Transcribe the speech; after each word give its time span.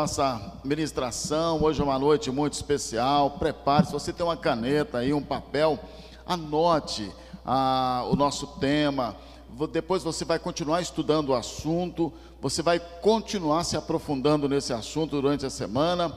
Nossa 0.00 0.40
ministração, 0.62 1.60
hoje 1.60 1.80
é 1.80 1.84
uma 1.84 1.98
noite 1.98 2.30
muito 2.30 2.52
especial. 2.52 3.32
Prepare-se, 3.32 3.90
você 3.90 4.12
tem 4.12 4.24
uma 4.24 4.36
caneta 4.36 4.98
aí, 4.98 5.12
um 5.12 5.20
papel, 5.20 5.76
anote 6.24 7.10
ah, 7.44 8.06
o 8.08 8.14
nosso 8.14 8.46
tema. 8.60 9.16
Depois 9.72 10.04
você 10.04 10.24
vai 10.24 10.38
continuar 10.38 10.80
estudando 10.80 11.30
o 11.30 11.34
assunto, 11.34 12.12
você 12.40 12.62
vai 12.62 12.78
continuar 12.78 13.64
se 13.64 13.76
aprofundando 13.76 14.48
nesse 14.48 14.72
assunto 14.72 15.20
durante 15.20 15.44
a 15.44 15.50
semana. 15.50 16.16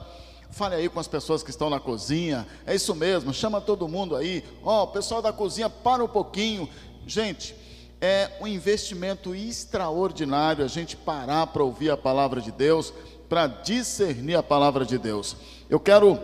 Fale 0.52 0.76
aí 0.76 0.88
com 0.88 1.00
as 1.00 1.08
pessoas 1.08 1.42
que 1.42 1.50
estão 1.50 1.68
na 1.68 1.80
cozinha. 1.80 2.46
É 2.64 2.76
isso 2.76 2.94
mesmo, 2.94 3.34
chama 3.34 3.60
todo 3.60 3.88
mundo 3.88 4.14
aí. 4.14 4.44
Ó, 4.62 4.84
oh, 4.84 4.86
pessoal 4.86 5.20
da 5.20 5.32
cozinha, 5.32 5.68
para 5.68 6.04
um 6.04 6.08
pouquinho. 6.08 6.68
Gente, 7.04 7.52
é 8.00 8.30
um 8.40 8.46
investimento 8.46 9.34
extraordinário 9.34 10.64
a 10.64 10.68
gente 10.68 10.96
parar 10.96 11.48
para 11.48 11.64
ouvir 11.64 11.90
a 11.90 11.96
palavra 11.96 12.40
de 12.40 12.52
Deus 12.52 12.94
para 13.32 13.46
discernir 13.46 14.34
a 14.34 14.42
palavra 14.42 14.84
de 14.84 14.98
Deus. 14.98 15.34
Eu 15.70 15.80
quero 15.80 16.20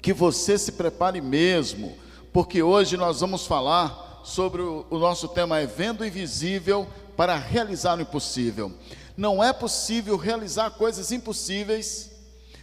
que 0.00 0.12
você 0.12 0.56
se 0.56 0.70
prepare 0.70 1.20
mesmo, 1.20 1.98
porque 2.32 2.62
hoje 2.62 2.96
nós 2.96 3.18
vamos 3.18 3.46
falar 3.46 4.20
sobre 4.22 4.62
o, 4.62 4.86
nosso 4.92 5.26
tema 5.26 5.58
é 5.58 5.66
vendo 5.66 6.02
o 6.02 6.06
invisível 6.06 6.86
para 7.16 7.34
realizar 7.34 7.98
o 7.98 8.00
impossível. 8.00 8.72
Não 9.16 9.42
é 9.42 9.52
possível 9.52 10.16
realizar 10.16 10.70
coisas 10.70 11.10
impossíveis 11.10 12.12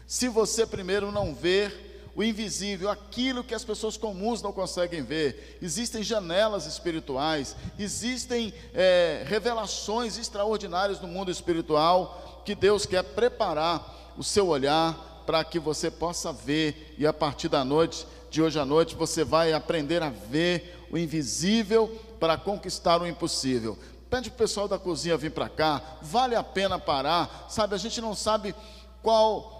se 0.07 0.29
você 0.29 0.65
primeiro 0.65 1.11
não 1.11 1.35
ver 1.35 2.07
o 2.15 2.23
invisível, 2.23 2.89
aquilo 2.89 3.43
que 3.43 3.53
as 3.53 3.65
pessoas 3.65 3.97
comuns 3.97 4.41
não 4.41 4.53
conseguem 4.53 5.03
ver. 5.03 5.59
Existem 5.61 6.01
janelas 6.01 6.65
espirituais, 6.65 7.53
existem 7.77 8.53
é, 8.73 9.25
revelações 9.27 10.17
extraordinárias 10.17 11.01
no 11.01 11.07
mundo 11.09 11.29
espiritual 11.29 12.31
que 12.45 12.55
Deus 12.55 12.85
quer 12.85 13.03
preparar 13.03 14.13
o 14.17 14.23
seu 14.23 14.47
olhar 14.47 15.23
para 15.25 15.43
que 15.43 15.59
você 15.59 15.89
possa 15.89 16.31
ver, 16.31 16.95
e 16.97 17.05
a 17.05 17.11
partir 17.11 17.49
da 17.49 17.65
noite, 17.65 18.05
de 18.29 18.41
hoje 18.41 18.59
à 18.59 18.65
noite, 18.65 18.95
você 18.95 19.23
vai 19.23 19.51
aprender 19.51 20.03
a 20.03 20.09
ver 20.09 20.85
o 20.91 20.97
invisível 20.97 21.87
para 22.19 22.37
conquistar 22.37 23.01
o 23.01 23.07
impossível. 23.07 23.77
Pede 24.09 24.29
o 24.29 24.33
pessoal 24.33 24.67
da 24.67 24.77
cozinha 24.77 25.17
vir 25.17 25.31
para 25.31 25.49
cá, 25.49 25.81
vale 26.01 26.35
a 26.35 26.43
pena 26.43 26.77
parar, 26.77 27.47
sabe? 27.49 27.73
A 27.73 27.77
gente 27.77 27.99
não 27.99 28.13
sabe 28.13 28.53
qual 29.01 29.55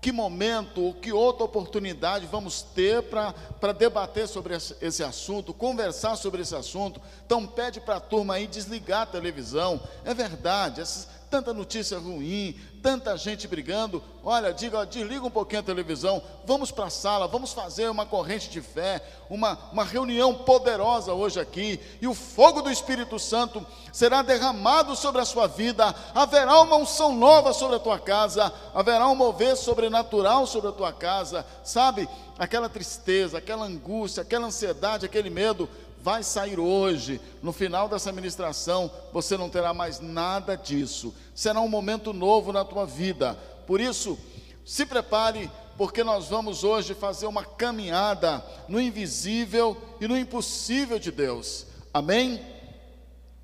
que 0.00 0.10
momento 0.10 0.80
ou 0.80 0.94
que 0.94 1.12
outra 1.12 1.44
oportunidade 1.44 2.26
vamos 2.26 2.62
ter 2.62 3.02
para 3.02 3.72
debater 3.72 4.26
sobre 4.26 4.54
esse, 4.56 4.74
esse, 4.80 5.04
assunto, 5.04 5.52
conversar 5.52 6.16
sobre 6.16 6.40
esse 6.40 6.56
assunto. 6.56 7.00
Então 7.26 7.46
pede 7.46 7.80
para 7.80 7.96
a 7.96 8.00
turma 8.00 8.34
aí 8.34 8.46
desligar 8.46 9.02
a 9.02 9.06
televisão. 9.06 9.78
É 10.02 10.14
verdade, 10.14 10.80
essas, 10.80 11.06
tanta 11.30 11.54
notícia 11.54 11.96
ruim, 11.96 12.58
tanta 12.82 13.16
gente 13.16 13.46
brigando. 13.46 14.02
Olha, 14.24 14.52
diga, 14.52 14.84
desliga 14.84 15.24
um 15.24 15.30
pouquinho 15.30 15.60
a 15.60 15.64
televisão, 15.64 16.20
vamos 16.44 16.72
para 16.72 16.86
a 16.86 16.90
sala, 16.90 17.28
vamos 17.28 17.52
fazer 17.52 17.88
uma 17.88 18.04
corrente 18.04 18.50
de 18.50 18.60
fé, 18.60 19.00
uma, 19.30 19.56
uma 19.72 19.84
reunião 19.84 20.34
poderosa 20.34 21.14
hoje 21.14 21.38
aqui, 21.38 21.78
e 22.02 22.08
o 22.08 22.14
fogo 22.14 22.60
do 22.60 22.70
Espírito 22.70 23.18
Santo 23.18 23.64
será 23.92 24.22
derramado 24.22 24.96
sobre 24.96 25.20
a 25.20 25.24
sua 25.24 25.46
vida, 25.46 25.94
haverá 26.14 26.60
uma 26.60 26.76
unção 26.76 27.14
nova 27.14 27.52
sobre 27.52 27.76
a 27.76 27.80
tua 27.80 27.98
casa, 27.98 28.52
haverá 28.74 29.06
um 29.08 29.14
mover 29.14 29.56
sobrenatural 29.56 30.46
sobre 30.46 30.70
a 30.70 30.72
tua 30.72 30.92
casa, 30.92 31.46
sabe? 31.62 32.08
Aquela 32.38 32.68
tristeza, 32.68 33.38
aquela 33.38 33.66
angústia, 33.66 34.22
aquela 34.22 34.46
ansiedade, 34.46 35.06
aquele 35.06 35.30
medo, 35.30 35.68
vai 36.02 36.22
sair 36.22 36.58
hoje, 36.58 37.20
no 37.42 37.52
final 37.52 37.88
dessa 37.88 38.12
ministração, 38.12 38.90
você 39.12 39.36
não 39.36 39.50
terá 39.50 39.74
mais 39.74 40.00
nada 40.00 40.56
disso. 40.56 41.14
Será 41.34 41.60
um 41.60 41.68
momento 41.68 42.12
novo 42.12 42.52
na 42.52 42.64
tua 42.64 42.86
vida. 42.86 43.34
Por 43.66 43.80
isso, 43.80 44.18
se 44.64 44.86
prepare, 44.86 45.50
porque 45.76 46.02
nós 46.02 46.28
vamos 46.28 46.64
hoje 46.64 46.94
fazer 46.94 47.26
uma 47.26 47.44
caminhada 47.44 48.44
no 48.68 48.80
invisível 48.80 49.76
e 50.00 50.08
no 50.08 50.16
impossível 50.16 50.98
de 50.98 51.10
Deus. 51.10 51.66
Amém? 51.92 52.40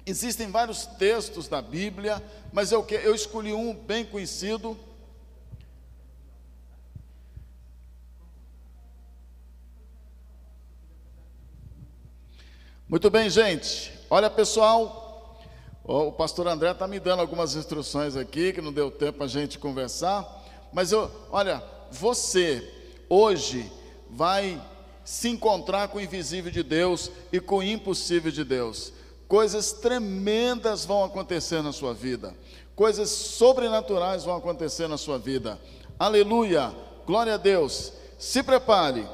Existem 0.04 0.50
vários 0.50 0.86
textos 0.86 1.48
da 1.48 1.60
Bíblia, 1.60 2.22
mas 2.52 2.70
eu, 2.70 2.86
eu 3.02 3.14
escolhi 3.14 3.52
um 3.52 3.74
bem 3.74 4.04
conhecido 4.04 4.78
Muito 12.88 13.10
bem, 13.10 13.28
gente. 13.28 13.92
Olha, 14.08 14.30
pessoal, 14.30 15.40
o 15.82 16.12
pastor 16.12 16.46
André 16.46 16.70
está 16.70 16.86
me 16.86 17.00
dando 17.00 17.18
algumas 17.18 17.56
instruções 17.56 18.14
aqui, 18.14 18.52
que 18.52 18.60
não 18.60 18.72
deu 18.72 18.92
tempo 18.92 19.24
a 19.24 19.26
gente 19.26 19.58
conversar. 19.58 20.24
Mas 20.72 20.92
eu, 20.92 21.10
olha, 21.32 21.60
você 21.90 22.62
hoje 23.08 23.72
vai 24.08 24.62
se 25.04 25.28
encontrar 25.28 25.88
com 25.88 25.98
o 25.98 26.00
invisível 26.00 26.52
de 26.52 26.62
Deus 26.62 27.10
e 27.32 27.40
com 27.40 27.56
o 27.56 27.62
impossível 27.62 28.30
de 28.30 28.44
Deus. 28.44 28.92
Coisas 29.26 29.72
tremendas 29.72 30.84
vão 30.84 31.02
acontecer 31.02 31.60
na 31.62 31.72
sua 31.72 31.92
vida. 31.92 32.36
Coisas 32.76 33.10
sobrenaturais 33.10 34.22
vão 34.22 34.36
acontecer 34.36 34.86
na 34.86 34.96
sua 34.96 35.18
vida. 35.18 35.58
Aleluia! 35.98 36.72
Glória 37.04 37.34
a 37.34 37.36
Deus. 37.36 37.92
Se 38.16 38.44
prepare. 38.44 39.04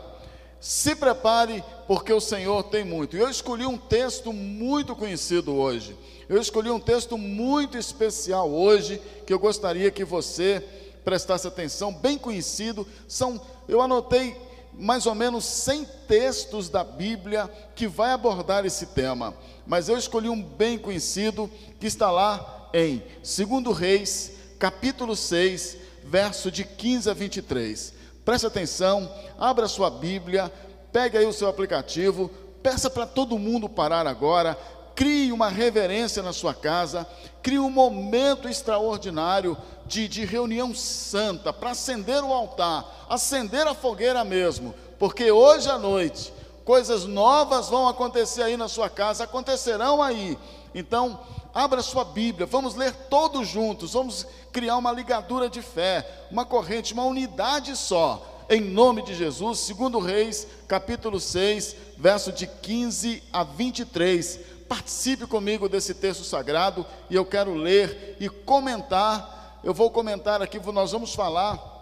Se 0.62 0.94
prepare, 0.94 1.64
porque 1.88 2.12
o 2.12 2.20
Senhor 2.20 2.62
tem 2.62 2.84
muito. 2.84 3.16
Eu 3.16 3.28
escolhi 3.28 3.66
um 3.66 3.76
texto 3.76 4.32
muito 4.32 4.94
conhecido 4.94 5.52
hoje. 5.56 5.96
Eu 6.28 6.40
escolhi 6.40 6.70
um 6.70 6.78
texto 6.78 7.18
muito 7.18 7.76
especial 7.76 8.48
hoje, 8.48 9.02
que 9.26 9.32
eu 9.32 9.40
gostaria 9.40 9.90
que 9.90 10.04
você 10.04 10.64
prestasse 11.04 11.48
atenção, 11.48 11.92
bem 11.92 12.16
conhecido. 12.16 12.86
São, 13.08 13.40
eu 13.66 13.82
anotei 13.82 14.36
mais 14.72 15.04
ou 15.04 15.16
menos 15.16 15.44
100 15.44 15.84
textos 16.06 16.68
da 16.68 16.84
Bíblia 16.84 17.50
que 17.74 17.88
vai 17.88 18.12
abordar 18.12 18.64
esse 18.64 18.86
tema. 18.86 19.34
Mas 19.66 19.88
eu 19.88 19.98
escolhi 19.98 20.28
um 20.28 20.40
bem 20.40 20.78
conhecido 20.78 21.50
que 21.80 21.88
está 21.88 22.08
lá 22.08 22.70
em 22.72 23.02
2 23.18 23.76
Reis, 23.76 24.30
capítulo 24.60 25.16
6, 25.16 25.76
verso 26.04 26.52
de 26.52 26.64
15 26.64 27.10
a 27.10 27.14
23. 27.14 28.01
Preste 28.24 28.46
atenção, 28.46 29.10
abra 29.38 29.66
sua 29.66 29.90
Bíblia, 29.90 30.52
pegue 30.92 31.18
aí 31.18 31.26
o 31.26 31.32
seu 31.32 31.48
aplicativo, 31.48 32.30
peça 32.62 32.88
para 32.88 33.06
todo 33.06 33.38
mundo 33.38 33.68
parar 33.68 34.06
agora, 34.06 34.56
crie 34.94 35.32
uma 35.32 35.48
reverência 35.48 36.22
na 36.22 36.32
sua 36.32 36.54
casa, 36.54 37.06
crie 37.42 37.58
um 37.58 37.70
momento 37.70 38.48
extraordinário 38.48 39.56
de, 39.86 40.06
de 40.06 40.24
reunião 40.24 40.74
santa 40.74 41.52
para 41.52 41.70
acender 41.70 42.22
o 42.22 42.32
altar, 42.32 43.06
acender 43.08 43.66
a 43.66 43.74
fogueira 43.74 44.22
mesmo, 44.22 44.74
porque 44.98 45.32
hoje 45.32 45.68
à 45.68 45.76
noite 45.76 46.32
coisas 46.64 47.04
novas 47.04 47.68
vão 47.68 47.88
acontecer 47.88 48.42
aí 48.42 48.56
na 48.56 48.68
sua 48.68 48.88
casa, 48.88 49.24
acontecerão 49.24 50.00
aí. 50.00 50.38
Então, 50.74 51.18
abra 51.54 51.82
sua 51.82 52.04
Bíblia, 52.04 52.46
vamos 52.46 52.74
ler 52.74 52.92
todos 53.10 53.48
juntos, 53.48 53.92
vamos 53.92 54.26
criar 54.52 54.76
uma 54.76 54.92
ligadura 54.92 55.48
de 55.48 55.60
fé, 55.60 56.26
uma 56.30 56.44
corrente, 56.44 56.92
uma 56.92 57.04
unidade 57.04 57.76
só, 57.76 58.44
em 58.48 58.60
nome 58.60 59.02
de 59.02 59.14
Jesus, 59.14 59.60
segundo 59.60 59.98
Reis, 59.98 60.46
capítulo 60.66 61.20
6, 61.20 61.76
verso 61.96 62.32
de 62.32 62.46
15 62.46 63.22
a 63.32 63.44
23. 63.44 64.40
Participe 64.68 65.26
comigo 65.26 65.68
desse 65.68 65.94
texto 65.94 66.24
sagrado 66.24 66.86
e 67.10 67.14
eu 67.14 67.24
quero 67.24 67.54
ler 67.54 68.16
e 68.18 68.28
comentar. 68.28 69.60
Eu 69.62 69.74
vou 69.74 69.90
comentar 69.90 70.42
aqui, 70.42 70.58
nós 70.72 70.92
vamos 70.92 71.14
falar 71.14 71.72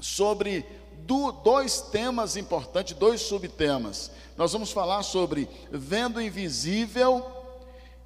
sobre 0.00 0.66
dois 1.42 1.80
temas 1.80 2.36
importantes, 2.36 2.94
dois 2.94 3.20
subtemas. 3.20 4.10
Nós 4.36 4.52
vamos 4.52 4.72
falar 4.72 5.02
sobre 5.02 5.48
vendo 5.70 6.20
invisível 6.20 7.43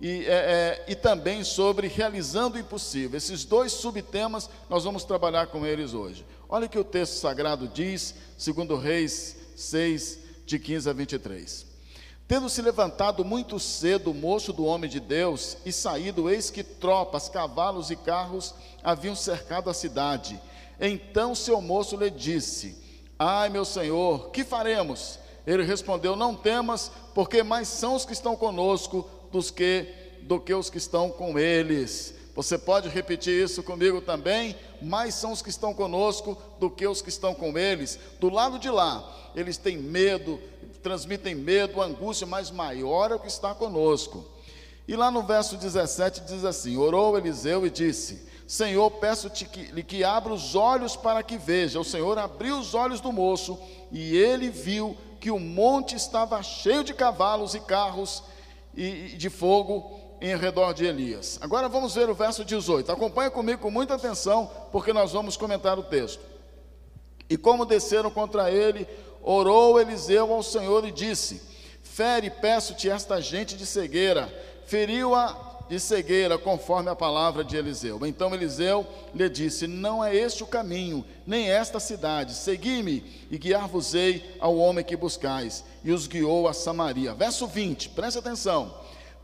e, 0.01 0.25
é, 0.27 0.31
é, 0.31 0.85
e 0.89 0.95
também 0.95 1.43
sobre 1.43 1.89
realizando 1.89 2.57
o 2.57 2.61
impossível. 2.61 3.17
Esses 3.17 3.45
dois 3.45 3.73
subtemas 3.73 4.49
nós 4.69 4.85
vamos 4.85 5.05
trabalhar 5.05 5.49
com 5.49 5.67
eles 5.67 5.93
hoje. 5.93 6.25
Olha 6.49 6.67
o 6.67 6.69
que 6.69 6.79
o 6.79 6.85
texto 6.85 7.15
sagrado 7.15 7.67
diz, 7.69 8.15
segundo 8.37 8.77
Reis 8.77 9.37
6, 9.57 10.19
de 10.47 10.59
15 10.59 10.89
a 10.89 10.93
23. 10.93 11.67
Tendo 12.29 12.49
se 12.49 12.61
levantado 12.61 13.25
muito 13.25 13.59
cedo 13.59 14.11
o 14.11 14.15
moço 14.15 14.53
do 14.53 14.65
homem 14.65 14.89
de 14.89 15.01
Deus 15.01 15.57
e 15.65 15.73
saído, 15.73 16.29
eis 16.29 16.51
que 16.51 16.63
tropas, 16.63 17.29
cavalos 17.29 17.91
e 17.91 17.97
carros 17.97 18.55
haviam 18.85 19.17
cercado 19.17 19.69
a 19.71 19.75
cidade. 19.75 20.41
Então 20.79 21.35
seu 21.35 21.61
moço 21.61 21.97
lhe 21.97 22.11
disse: 22.11 22.77
Ai, 23.19 23.49
meu 23.49 23.65
senhor, 23.65 24.31
que 24.31 24.45
faremos? 24.45 25.19
Ele 25.47 25.65
respondeu: 25.65 26.15
Não 26.15 26.35
temas, 26.35 26.93
porque 27.15 27.43
mais 27.43 27.67
são 27.67 27.95
os 27.95 28.05
que 28.05 28.13
estão 28.13 28.37
conosco 28.37 29.09
dos 29.31 29.51
que 29.51 29.87
do 30.23 30.39
que 30.39 30.53
os 30.53 30.69
que 30.69 30.79
estão 30.79 31.11
com 31.11 31.39
eles. 31.39 32.15
Você 32.35 32.57
pode 32.57 32.89
repetir 32.89 33.43
isso 33.43 33.63
comigo 33.63 34.01
também? 34.01 34.55
Mais 34.81 35.15
são 35.15 35.33
os 35.33 35.43
que 35.43 35.49
estão 35.49 35.75
conosco 35.75 36.37
do 36.61 36.71
que 36.71 36.87
os 36.87 37.03
que 37.03 37.09
estão 37.09 37.35
com 37.35 37.59
eles. 37.59 37.99
Do 38.21 38.29
lado 38.31 38.59
de 38.59 38.71
lá, 38.71 39.31
eles 39.35 39.57
têm 39.57 39.77
medo, 39.77 40.39
transmitem 40.83 41.35
medo, 41.35 41.81
angústia, 41.83 42.27
mas 42.27 42.51
maior 42.51 43.11
é 43.11 43.15
o 43.15 43.19
que 43.19 43.27
está 43.27 43.55
conosco. 43.55 44.25
E 44.87 44.95
lá 44.95 45.11
no 45.11 45.23
verso 45.23 45.57
17 45.57 46.21
diz 46.21 46.45
assim: 46.45 46.77
Orou 46.77 47.19
Eliseu 47.19 47.67
e 47.67 47.71
disse: 47.71 48.29
Senhor, 48.47 48.91
peço-te 48.93 49.45
que, 49.45 49.83
que 49.83 50.05
abra 50.05 50.33
os 50.33 50.55
olhos 50.55 50.95
para 50.95 51.23
que 51.23 51.37
veja. 51.37 51.81
O 51.81 51.85
Senhor 51.85 52.17
abriu 52.19 52.59
os 52.59 52.73
olhos 52.73 53.01
do 53.01 53.13
moço 53.13 53.59
e 53.91 54.17
ele 54.17 54.49
viu 54.49 54.97
que 55.21 55.31
o 55.31 55.41
monte 55.41 55.97
estava 55.97 56.43
cheio 56.43 56.85
de 56.85 56.95
cavalos 56.95 57.55
e 57.55 57.61
carros 57.61 58.23
e 58.79 59.17
de 59.17 59.29
fogo 59.29 59.99
em 60.21 60.37
redor 60.37 60.73
de 60.73 60.85
Elias. 60.85 61.39
Agora 61.41 61.69
vamos 61.69 61.95
ver 61.95 62.09
o 62.09 62.15
verso 62.15 62.45
18. 62.45 62.91
Acompanhe 62.93 63.31
comigo 63.31 63.61
com 63.61 63.71
muita 63.71 63.95
atenção, 63.95 64.51
porque 64.71 64.93
nós 64.93 65.13
vamos 65.13 65.37
comentar 65.37 65.79
o 65.79 65.83
texto. 65.83 66.21
E 67.29 67.37
como 67.37 67.65
desceram 67.65 68.11
contra 68.11 68.51
ele, 68.51 68.87
orou 69.23 69.81
Eliseu 69.81 70.33
ao 70.33 70.43
Senhor 70.43 70.87
e 70.87 70.93
disse: 70.93 71.43
Fere, 71.83 72.31
peço-te 72.31 72.89
esta 72.89 73.21
gente 73.21 73.57
de 73.57 73.67
cegueira. 73.67 74.33
Feriu-a 74.65 75.48
de 75.69 75.79
cegueira, 75.79 76.39
conforme 76.39 76.91
a 76.91 76.97
palavra 76.97 77.45
de 77.45 77.57
Eliseu. 77.57 78.05
Então 78.07 78.35
Eliseu 78.35 78.87
lhe 79.15 79.29
disse: 79.29 79.67
Não 79.67 80.05
é 80.05 80.15
este 80.15 80.43
o 80.43 80.47
caminho, 80.47 81.05
nem 81.27 81.51
esta 81.51 81.79
cidade. 81.79 82.35
Segui-me 82.35 83.05
e 83.31 83.37
guiar-vos-ei 83.39 84.37
ao 84.41 84.57
homem 84.57 84.85
que 84.85 84.97
buscais. 84.97 85.65
E 85.85 85.93
os 85.93 86.07
guiou 86.07 86.49
a 86.49 86.53
Samaria. 86.53 87.15
Verso 87.15 87.47
20, 87.47 87.91
preste 87.91 88.19
atenção. 88.19 88.75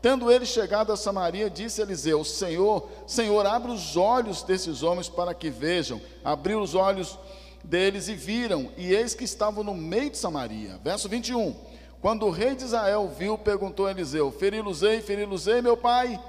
Tendo 0.01 0.31
ele 0.31 0.45
chegado 0.45 0.91
a 0.91 0.97
Samaria, 0.97 1.49
disse 1.49 1.81
Eliseu: 1.81 2.23
Senhor, 2.23 2.87
Senhor, 3.07 3.45
abre 3.45 3.71
os 3.71 3.97
olhos 3.97 4.43
desses 4.43 4.83
homens 4.83 5.09
para 5.09 5.33
que 5.33 5.49
vejam. 5.49 5.99
Abriu 6.23 6.61
os 6.61 6.75
olhos 6.75 7.17
deles 7.63 8.07
e 8.07 8.13
viram, 8.13 8.69
e 8.77 8.93
eis 8.93 9.15
que 9.15 9.23
estavam 9.23 9.63
no 9.63 9.73
meio 9.73 10.11
de 10.11 10.17
Samaria. 10.17 10.79
Verso 10.83 11.09
21. 11.09 11.55
Quando 11.99 12.27
o 12.27 12.29
rei 12.29 12.53
de 12.53 12.63
Israel 12.63 13.11
viu, 13.17 13.35
perguntou 13.35 13.87
a 13.87 13.91
Eliseu: 13.91 14.31
Feri-los-ei, 14.31 15.01
feri-los-ei, 15.01 15.59
meu 15.59 15.75
pai? 15.75 16.21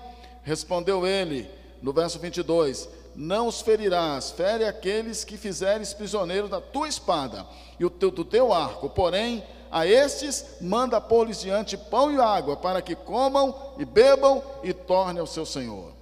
Respondeu 0.46 1.04
ele, 1.04 1.50
no 1.82 1.92
verso 1.92 2.20
22, 2.20 2.88
não 3.16 3.48
os 3.48 3.60
ferirás, 3.62 4.30
fere 4.30 4.64
aqueles 4.64 5.24
que 5.24 5.36
fizeres 5.36 5.92
prisioneiros 5.92 6.48
da 6.48 6.60
tua 6.60 6.86
espada 6.86 7.44
e 7.80 7.84
o 7.84 7.90
teu, 7.90 8.12
do 8.12 8.24
teu 8.24 8.52
arco, 8.52 8.88
porém, 8.88 9.42
a 9.72 9.84
estes 9.84 10.46
manda 10.60 11.00
pôr-lhes 11.00 11.40
diante 11.40 11.76
pão 11.76 12.12
e 12.12 12.20
água, 12.20 12.56
para 12.56 12.80
que 12.80 12.94
comam 12.94 13.72
e 13.76 13.84
bebam 13.84 14.40
e 14.62 14.72
tornem 14.72 15.18
ao 15.18 15.26
seu 15.26 15.44
senhor. 15.44 15.92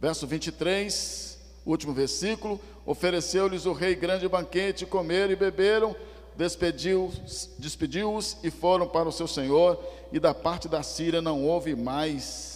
Verso 0.00 0.24
23, 0.24 1.36
último 1.66 1.92
versículo: 1.92 2.60
Ofereceu-lhes 2.86 3.66
o 3.66 3.72
rei 3.72 3.96
grande 3.96 4.28
banquete, 4.28 4.86
comeram 4.86 5.32
e 5.32 5.36
beberam, 5.36 5.96
despediu-os 6.36 7.50
despediu 7.58 8.16
e 8.44 8.52
foram 8.52 8.86
para 8.86 9.08
o 9.08 9.12
seu 9.12 9.26
senhor, 9.26 9.82
e 10.12 10.20
da 10.20 10.32
parte 10.32 10.68
da 10.68 10.80
Síria 10.84 11.20
não 11.20 11.44
houve 11.44 11.74
mais 11.74 12.49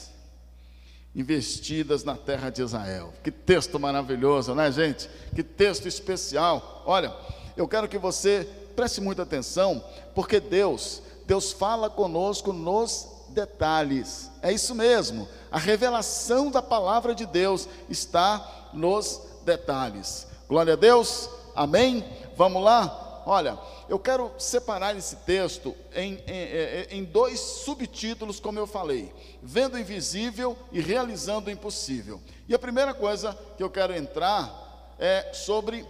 investidas 1.14 2.02
na 2.02 2.16
terra 2.16 2.50
de 2.50 2.62
Israel. 2.62 3.12
Que 3.22 3.30
texto 3.30 3.78
maravilhoso, 3.78 4.54
né, 4.54 4.70
gente? 4.72 5.08
Que 5.34 5.42
texto 5.42 5.86
especial. 5.86 6.82
Olha, 6.84 7.14
eu 7.56 7.68
quero 7.68 7.88
que 7.88 7.98
você 7.98 8.48
preste 8.74 9.00
muita 9.00 9.22
atenção, 9.22 9.82
porque 10.14 10.40
Deus, 10.40 11.02
Deus 11.26 11.52
fala 11.52 11.88
conosco 11.88 12.52
nos 12.52 13.08
detalhes. 13.28 14.30
É 14.42 14.52
isso 14.52 14.74
mesmo. 14.74 15.28
A 15.50 15.58
revelação 15.58 16.50
da 16.50 16.60
palavra 16.60 17.14
de 17.14 17.26
Deus 17.26 17.68
está 17.88 18.70
nos 18.72 19.20
detalhes. 19.44 20.26
Glória 20.48 20.72
a 20.72 20.76
Deus. 20.76 21.28
Amém. 21.54 22.04
Vamos 22.36 22.62
lá. 22.62 23.03
Olha, 23.26 23.58
eu 23.88 23.98
quero 23.98 24.30
separar 24.38 24.96
esse 24.96 25.16
texto 25.16 25.74
em, 25.94 26.22
em, 26.26 26.98
em, 26.98 27.04
dois 27.04 27.40
subtítulos, 27.40 28.38
como 28.38 28.58
eu 28.58 28.66
falei: 28.66 29.14
Vendo 29.42 29.74
o 29.74 29.78
invisível 29.78 30.56
e 30.70 30.80
realizando 30.80 31.48
o 31.48 31.50
impossível. 31.50 32.20
E 32.46 32.54
a 32.54 32.58
primeira 32.58 32.92
coisa 32.92 33.36
que 33.56 33.62
eu 33.62 33.70
quero 33.70 33.94
entrar 33.94 34.94
é 34.98 35.32
sobre 35.32 35.86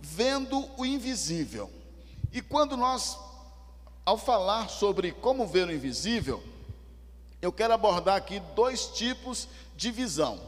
vendo 0.00 0.64
o 0.76 0.86
invisível. 0.86 1.70
E 2.32 2.40
quando 2.40 2.76
nós, 2.76 3.18
ao 4.04 4.16
falar 4.16 4.68
sobre 4.68 5.10
como 5.10 5.46
ver 5.46 5.66
o 5.66 5.72
invisível, 5.72 6.42
eu 7.42 7.52
quero 7.52 7.74
abordar 7.74 8.16
aqui 8.16 8.40
dois 8.54 8.86
tipos 8.86 9.48
de 9.76 9.90
visão: 9.90 10.40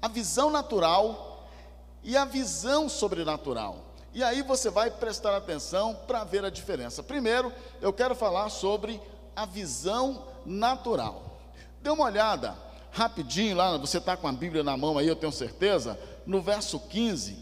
a 0.00 0.06
visão 0.06 0.48
natural 0.48 1.48
e 2.04 2.16
a 2.16 2.24
visão 2.24 2.88
sobrenatural. 2.88 3.91
E 4.14 4.22
aí 4.22 4.42
você 4.42 4.68
vai 4.68 4.90
prestar 4.90 5.34
atenção 5.36 5.94
para 6.06 6.22
ver 6.24 6.44
a 6.44 6.50
diferença. 6.50 7.02
Primeiro, 7.02 7.52
eu 7.80 7.92
quero 7.92 8.14
falar 8.14 8.50
sobre 8.50 9.00
a 9.34 9.46
visão 9.46 10.26
natural. 10.44 11.40
Dê 11.80 11.90
uma 11.90 12.04
olhada 12.04 12.56
rapidinho 12.90 13.56
lá, 13.56 13.76
você 13.78 13.96
está 13.96 14.16
com 14.16 14.28
a 14.28 14.32
Bíblia 14.32 14.62
na 14.62 14.76
mão 14.76 14.98
aí, 14.98 15.08
eu 15.08 15.16
tenho 15.16 15.32
certeza, 15.32 15.98
no 16.26 16.42
verso 16.42 16.78
15, 16.78 17.38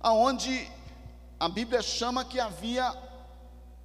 aonde 0.00 0.70
a 1.38 1.48
Bíblia 1.48 1.82
chama 1.82 2.24
que 2.24 2.38
havia 2.38 2.94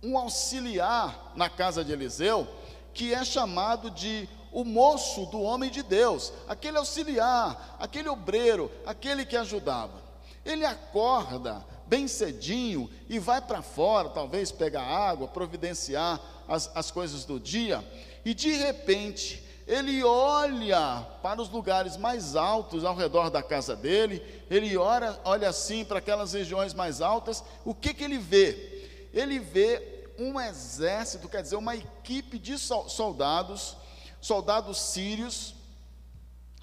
um 0.03 0.17
auxiliar 0.17 1.33
na 1.35 1.49
casa 1.49 1.83
de 1.83 1.91
Eliseu, 1.91 2.47
que 2.93 3.11
é 3.13 3.25
chamado 3.25 3.89
de 3.89 4.29
o 4.51 4.63
moço 4.63 5.25
do 5.27 5.41
homem 5.41 5.71
de 5.71 5.81
Deus, 5.81 6.31
aquele 6.47 6.77
auxiliar, 6.77 7.77
aquele 7.79 8.09
obreiro, 8.09 8.71
aquele 8.85 9.25
que 9.25 9.35
ajudava. 9.35 10.10
Ele 10.45 10.65
acorda 10.65 11.65
bem 11.85 12.07
cedinho 12.07 12.89
e 13.09 13.19
vai 13.19 13.41
para 13.41 13.61
fora, 13.61 14.09
talvez 14.09 14.51
pegar 14.51 14.83
água, 14.83 15.27
providenciar 15.27 16.21
as, 16.47 16.71
as 16.73 16.89
coisas 16.89 17.25
do 17.25 17.39
dia, 17.39 17.83
e 18.23 18.33
de 18.33 18.51
repente 18.51 19.43
ele 19.67 20.03
olha 20.03 21.05
para 21.21 21.41
os 21.41 21.49
lugares 21.49 21.95
mais 21.95 22.35
altos 22.35 22.83
ao 22.83 22.95
redor 22.95 23.29
da 23.29 23.43
casa 23.43 23.75
dele, 23.75 24.21
ele 24.49 24.75
olha, 24.75 25.17
olha 25.23 25.49
assim 25.49 25.85
para 25.85 25.99
aquelas 25.99 26.33
regiões 26.33 26.73
mais 26.73 27.01
altas, 27.01 27.43
o 27.63 27.73
que, 27.73 27.93
que 27.93 28.03
ele 28.03 28.17
vê? 28.17 29.09
Ele 29.13 29.39
vê 29.39 30.09
um 30.17 30.39
exército, 30.39 31.29
quer 31.29 31.41
dizer, 31.41 31.55
uma 31.55 31.75
equipe 31.75 32.37
de 32.37 32.57
soldados, 32.57 33.75
soldados 34.19 34.79
sírios, 34.79 35.55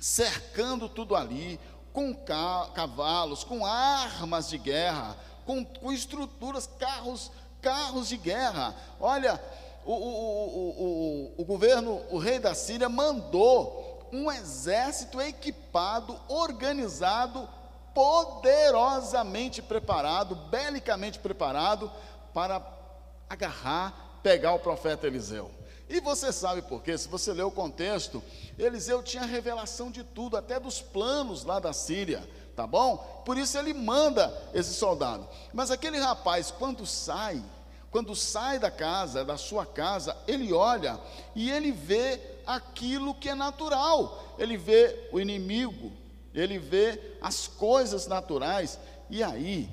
cercando 0.00 0.88
tudo 0.88 1.16
ali, 1.16 1.58
com 1.93 2.14
cavalos, 2.75 3.44
com 3.44 3.64
armas 3.64 4.49
de 4.49 4.58
guerra, 4.58 5.17
com, 5.44 5.64
com 5.64 5.93
estruturas, 5.93 6.69
carros, 6.79 7.31
carros 7.61 8.08
de 8.08 8.17
guerra. 8.17 8.75
Olha, 9.00 9.40
o, 9.85 9.93
o, 9.93 11.35
o, 11.37 11.43
o, 11.43 11.44
governo, 11.44 12.02
o 12.11 12.19
rei 12.19 12.38
da 12.38 12.55
Síria 12.55 12.88
mandou 12.88 14.08
um 14.12 14.31
exército 14.31 15.20
equipado, 15.20 16.19
organizado, 16.29 17.49
poderosamente 17.94 19.61
preparado, 19.62 20.34
belicamente 20.34 21.19
preparado 21.19 21.91
para 22.32 22.62
agarrar, 23.29 24.20
pegar 24.22 24.53
o 24.53 24.58
profeta 24.58 25.06
Eliseu. 25.06 25.57
E 25.88 26.00
você 26.00 26.32
sabe 26.32 26.62
por 26.62 26.82
quê? 26.82 26.98
Se 26.98 27.08
você 27.08 27.32
ler 27.32 27.44
o 27.44 27.50
contexto, 27.50 28.22
Eliseu 28.58 29.02
tinha 29.02 29.24
revelação 29.24 29.90
de 29.90 30.04
tudo, 30.04 30.36
até 30.36 30.60
dos 30.60 30.80
planos 30.80 31.44
lá 31.44 31.58
da 31.58 31.72
Síria, 31.72 32.28
tá 32.54 32.66
bom? 32.66 32.96
Por 33.24 33.38
isso 33.38 33.56
ele 33.56 33.72
manda 33.72 34.32
esse 34.52 34.74
soldado. 34.74 35.26
Mas 35.52 35.70
aquele 35.70 35.98
rapaz, 35.98 36.50
quando 36.50 36.84
sai, 36.84 37.42
quando 37.90 38.14
sai 38.14 38.58
da 38.58 38.70
casa, 38.70 39.24
da 39.24 39.38
sua 39.38 39.64
casa, 39.64 40.14
ele 40.26 40.52
olha 40.52 41.00
e 41.34 41.50
ele 41.50 41.72
vê 41.72 42.20
aquilo 42.46 43.14
que 43.14 43.30
é 43.30 43.34
natural. 43.34 44.36
Ele 44.38 44.58
vê 44.58 45.08
o 45.10 45.18
inimigo, 45.18 45.90
ele 46.34 46.58
vê 46.58 47.16
as 47.22 47.46
coisas 47.46 48.06
naturais, 48.06 48.78
e 49.08 49.22
aí 49.22 49.70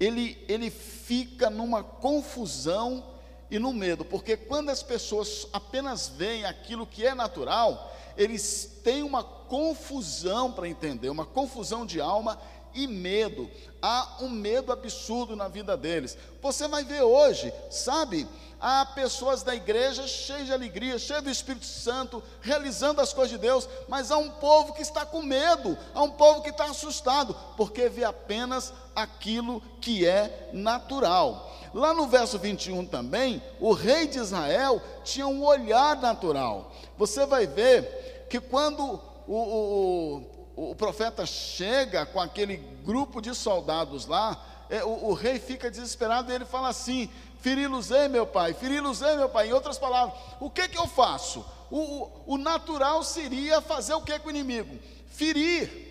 ele, 0.00 0.42
ele 0.48 0.70
fica 0.70 1.50
numa 1.50 1.84
confusão 1.84 3.04
e 3.50 3.58
no 3.58 3.72
medo, 3.72 4.04
porque 4.04 4.36
quando 4.36 4.70
as 4.70 4.82
pessoas 4.82 5.46
apenas 5.52 6.08
veem 6.08 6.44
aquilo 6.44 6.86
que 6.86 7.04
é 7.04 7.14
natural, 7.14 7.92
eles 8.16 8.78
têm 8.84 9.02
uma 9.02 9.24
confusão 9.24 10.52
para 10.52 10.68
entender, 10.68 11.10
uma 11.10 11.26
confusão 11.26 11.84
de 11.84 12.00
alma 12.00 12.38
e 12.74 12.86
medo. 12.86 13.50
Há 13.82 14.18
um 14.20 14.28
medo 14.28 14.72
absurdo 14.72 15.34
na 15.34 15.48
vida 15.48 15.76
deles. 15.76 16.16
Você 16.40 16.68
vai 16.68 16.84
ver 16.84 17.02
hoje, 17.02 17.52
sabe? 17.70 18.26
Há 18.60 18.84
pessoas 18.84 19.42
da 19.42 19.54
igreja 19.54 20.06
cheias 20.06 20.46
de 20.46 20.52
alegria, 20.52 20.98
cheias 20.98 21.22
do 21.22 21.30
Espírito 21.30 21.64
Santo, 21.64 22.22
realizando 22.42 23.00
as 23.00 23.12
coisas 23.12 23.30
de 23.30 23.38
Deus, 23.38 23.66
mas 23.88 24.10
há 24.10 24.18
um 24.18 24.28
povo 24.28 24.74
que 24.74 24.82
está 24.82 25.06
com 25.06 25.22
medo, 25.22 25.78
há 25.94 26.02
um 26.02 26.10
povo 26.10 26.42
que 26.42 26.50
está 26.50 26.66
assustado, 26.66 27.34
porque 27.56 27.88
vê 27.88 28.04
apenas 28.04 28.72
aquilo 28.94 29.62
que 29.80 30.06
é 30.06 30.50
natural. 30.52 31.50
Lá 31.72 31.94
no 31.94 32.06
verso 32.06 32.38
21 32.38 32.84
também, 32.86 33.42
o 33.60 33.72
rei 33.72 34.06
de 34.06 34.18
Israel 34.18 34.82
tinha 35.04 35.26
um 35.26 35.42
olhar 35.42 35.96
natural. 35.96 36.72
Você 36.98 37.24
vai 37.24 37.46
ver 37.46 38.26
que 38.28 38.40
quando 38.40 39.00
o, 39.26 40.22
o, 40.56 40.70
o 40.70 40.74
profeta 40.74 41.24
chega 41.24 42.04
com 42.04 42.20
aquele 42.20 42.56
grupo 42.84 43.22
de 43.22 43.34
soldados 43.34 44.06
lá, 44.06 44.44
é, 44.68 44.84
o, 44.84 45.08
o, 45.08 45.14
rei 45.14 45.38
fica 45.38 45.70
desesperado 45.70 46.30
e 46.30 46.34
ele 46.34 46.44
fala 46.44 46.68
assim: 46.68 47.10
Feri-los-ei, 47.40 48.08
meu 48.08 48.26
pai, 48.26 48.52
feri-los-ei, 48.52 49.16
meu 49.16 49.28
pai. 49.28 49.48
Em 49.48 49.52
outras 49.52 49.78
palavras, 49.78 50.18
o 50.38 50.50
que, 50.50 50.68
que 50.68 50.78
eu 50.78 50.86
faço? 50.86 51.44
O, 51.70 51.78
o, 51.78 52.34
o 52.34 52.38
natural 52.38 53.02
seria 53.02 53.60
fazer 53.60 53.94
o 53.94 54.02
que 54.02 54.18
com 54.18 54.28
o 54.28 54.30
inimigo? 54.30 54.78
Ferir. 55.08 55.88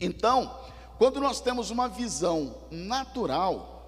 Então, 0.00 0.56
quando 0.96 1.20
nós 1.20 1.40
temos 1.40 1.70
uma 1.70 1.88
visão 1.88 2.54
natural, 2.70 3.78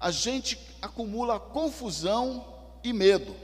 a 0.00 0.10
gente 0.10 0.58
acumula 0.82 1.38
confusão 1.38 2.44
e 2.82 2.92
medo. 2.92 3.34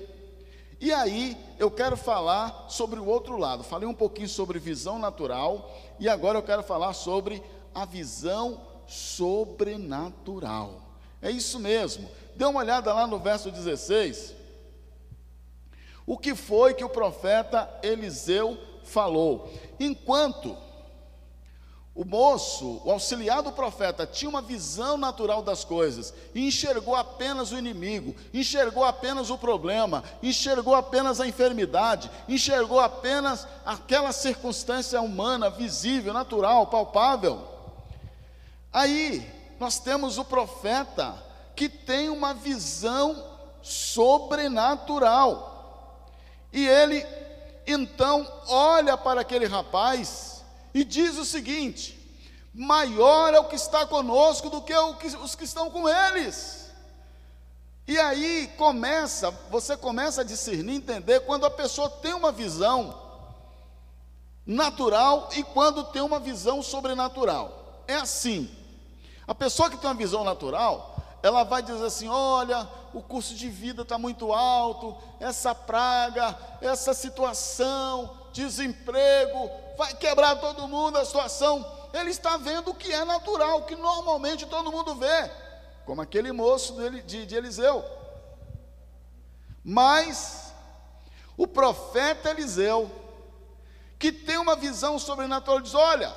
E 0.81 0.93
aí, 0.93 1.37
eu 1.59 1.71
quero 1.71 1.97
falar 1.97 2.67
sobre 2.69 2.99
o 2.99 3.07
outro 3.07 3.37
lado. 3.37 3.63
Falei 3.63 3.89
um 3.89 3.95
pouquinho 3.95 4.29
sobre 4.29 4.59
visão 4.59 4.99
natural 4.99 5.71
e 6.01 6.09
agora 6.09 6.39
eu 6.39 6.43
quero 6.43 6.65
falar 6.65 6.93
sobre 6.95 7.41
a 7.73 7.85
visão 7.85 8.61
sobrenatural. 8.89 10.82
É 11.23 11.31
isso 11.31 11.61
mesmo. 11.61 12.11
Dê 12.35 12.45
uma 12.45 12.61
olhada 12.61 12.93
lá 12.93 13.07
no 13.07 13.19
verso 13.19 13.51
16. 13.51 14.35
O 16.05 16.19
que 16.19 16.35
foi 16.35 16.75
que 16.75 16.85
o 16.85 16.89
profeta 16.89 17.71
Eliseu 17.83 18.59
falou? 18.83 19.49
Enquanto 19.79 20.57
o 21.95 22.05
moço, 22.05 22.81
o 22.85 22.91
auxiliar 22.91 23.43
do 23.43 23.53
profeta, 23.53 24.07
tinha 24.07 24.29
uma 24.29 24.41
visão 24.41 24.97
natural 24.97 25.43
das 25.43 25.63
coisas 25.63 26.13
e 26.35 26.47
enxergou 26.47 26.97
apenas 26.97 27.53
o 27.53 27.59
inimigo, 27.59 28.17
enxergou 28.33 28.83
apenas 28.83 29.29
o 29.29 29.37
problema, 29.37 30.03
enxergou 30.23 30.75
apenas 30.75 31.21
a 31.21 31.29
enfermidade, 31.29 32.11
enxergou 32.27 32.81
apenas 32.81 33.47
aquela 33.65 34.11
circunstância 34.11 35.01
humana, 35.03 35.51
visível, 35.51 36.15
natural, 36.15 36.67
palpável. 36.67 37.47
Aí 38.73 39.42
nós 39.63 39.79
temos 39.79 40.19
o 40.19 40.25
profeta 40.25 41.15
que 41.55 41.69
tem 41.69 42.09
uma 42.09 42.35
visão 42.35 43.39
sobrenatural. 43.63 45.39
E 46.53 46.67
ele 46.67 47.07
então 47.65 48.27
olha 48.49 48.97
para 48.97 49.21
aquele 49.21 49.47
rapaz 49.47 50.43
e 50.75 50.83
diz 50.83 51.17
o 51.17 51.25
seguinte: 51.25 51.97
maior 52.53 53.33
é 53.33 53.39
o 53.39 53.45
que 53.45 53.55
está 53.55 53.87
conosco 53.87 54.51
do 54.51 54.61
que 54.63 54.75
os 54.75 55.37
que 55.37 55.45
estão 55.45 55.71
com 55.71 55.89
eles. 55.89 56.69
E 57.87 58.01
aí 58.01 58.53
começa, 58.59 59.31
você 59.49 59.77
começa 59.77 60.23
a 60.23 60.25
discernir, 60.25 60.75
entender 60.75 61.21
quando 61.21 61.47
a 61.47 61.51
pessoa 61.51 61.89
tem 61.89 62.15
uma 62.15 62.33
visão 62.33 63.01
natural 64.45 65.29
e 65.37 65.45
quando 65.45 65.85
tem 65.85 66.03
uma 66.03 66.19
visão 66.19 66.61
sobrenatural. 66.65 67.85
É 67.87 67.95
assim. 67.95 68.62
A 69.27 69.35
pessoa 69.35 69.71
que 69.71 69.77
tem 69.77 69.89
uma 69.89 69.97
visão 69.97 70.25
natural, 70.25 70.97
ela 71.23 71.45
vai 71.45 71.63
dizer 71.63 71.85
assim: 71.85 72.09
olha, 72.09 72.69
o 72.93 73.01
custo 73.01 73.35
de 73.35 73.49
vida 73.49 73.83
está 73.83 73.97
muito 73.97 74.33
alto, 74.33 74.97
essa 75.21 75.55
praga, 75.55 76.37
essa 76.61 76.93
situação, 76.93 78.19
desemprego, 78.33 79.51
vai 79.79 79.95
quebrar 79.95 80.37
todo 80.37 80.69
mundo 80.69 80.99
a 80.99 81.05
situação. 81.05 81.65
Ele 81.93 82.11
está 82.11 82.37
vendo 82.37 82.71
o 82.71 82.75
que 82.75 82.93
é 82.93 83.05
natural, 83.05 83.59
o 83.59 83.65
que 83.65 83.77
normalmente 83.77 84.47
todo 84.47 84.73
mundo 84.73 84.95
vê, 84.95 85.31
como 85.87 86.01
aquele 86.01 86.33
moço 86.33 86.75
de, 87.03 87.27
de 87.27 87.37
Eliseu. 87.37 87.85
Mas 89.65 90.53
o 91.37 91.47
profeta 91.47 92.31
Eliseu, 92.31 92.91
que 93.99 94.11
tem 94.11 94.39
uma 94.39 94.57
visão 94.57 94.99
sobrenatural, 94.99 95.61
diz: 95.61 95.75
olha, 95.75 96.13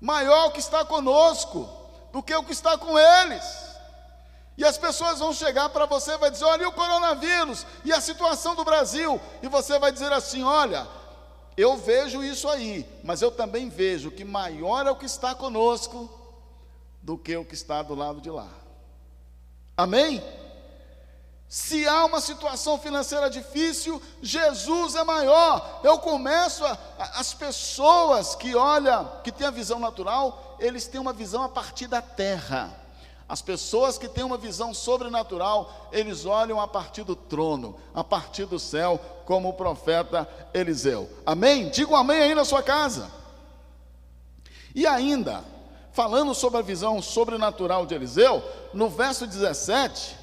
maior 0.00 0.52
que 0.52 0.60
está 0.60 0.84
conosco 0.84 1.77
do 2.18 2.22
que 2.22 2.34
o 2.34 2.42
que 2.42 2.52
está 2.52 2.76
com 2.76 2.98
eles. 2.98 3.44
E 4.56 4.64
as 4.64 4.76
pessoas 4.76 5.20
vão 5.20 5.32
chegar 5.32 5.68
para 5.68 5.86
você 5.86 6.12
e 6.14 6.18
vai 6.18 6.32
dizer: 6.32 6.44
olha, 6.46 6.64
e 6.64 6.66
o 6.66 6.72
coronavírus, 6.72 7.64
e 7.84 7.92
a 7.92 8.00
situação 8.00 8.56
do 8.56 8.64
Brasil, 8.64 9.20
e 9.40 9.46
você 9.46 9.78
vai 9.78 9.92
dizer 9.92 10.12
assim: 10.12 10.42
olha, 10.42 10.84
eu 11.56 11.76
vejo 11.76 12.24
isso 12.24 12.48
aí, 12.48 12.84
mas 13.04 13.22
eu 13.22 13.30
também 13.30 13.68
vejo 13.68 14.10
que 14.10 14.24
maior 14.24 14.84
é 14.84 14.90
o 14.90 14.96
que 14.96 15.06
está 15.06 15.32
conosco 15.32 16.10
do 17.00 17.16
que 17.16 17.36
o 17.36 17.44
que 17.44 17.54
está 17.54 17.82
do 17.82 17.94
lado 17.94 18.20
de 18.20 18.30
lá. 18.30 18.48
Amém? 19.76 20.20
Se 21.48 21.86
há 21.86 22.04
uma 22.04 22.20
situação 22.20 22.78
financeira 22.78 23.30
difícil, 23.30 24.02
Jesus 24.20 24.96
é 24.96 25.04
maior. 25.04 25.80
Eu 25.84 25.98
começo 26.00 26.64
a, 26.64 26.76
as 27.14 27.32
pessoas 27.32 28.34
que 28.34 28.56
olham, 28.56 29.08
que 29.22 29.30
têm 29.30 29.46
a 29.46 29.52
visão 29.52 29.78
natural, 29.78 30.47
eles 30.58 30.86
têm 30.86 31.00
uma 31.00 31.12
visão 31.12 31.42
a 31.42 31.48
partir 31.48 31.86
da 31.86 32.02
terra. 32.02 32.70
As 33.28 33.42
pessoas 33.42 33.98
que 33.98 34.08
têm 34.08 34.24
uma 34.24 34.38
visão 34.38 34.72
sobrenatural, 34.72 35.88
eles 35.92 36.24
olham 36.24 36.58
a 36.58 36.66
partir 36.66 37.04
do 37.04 37.14
trono, 37.14 37.78
a 37.94 38.02
partir 38.02 38.46
do 38.46 38.58
céu, 38.58 38.98
como 39.26 39.50
o 39.50 39.52
profeta 39.52 40.26
Eliseu. 40.54 41.08
Amém? 41.26 41.68
Diga 41.68 41.92
um 41.92 41.96
amém 41.96 42.20
aí 42.20 42.34
na 42.34 42.44
sua 42.44 42.62
casa. 42.62 43.10
E 44.74 44.86
ainda, 44.86 45.44
falando 45.92 46.34
sobre 46.34 46.58
a 46.58 46.62
visão 46.62 47.02
sobrenatural 47.02 47.84
de 47.84 47.94
Eliseu, 47.94 48.42
no 48.72 48.88
verso 48.88 49.26
17, 49.26 50.16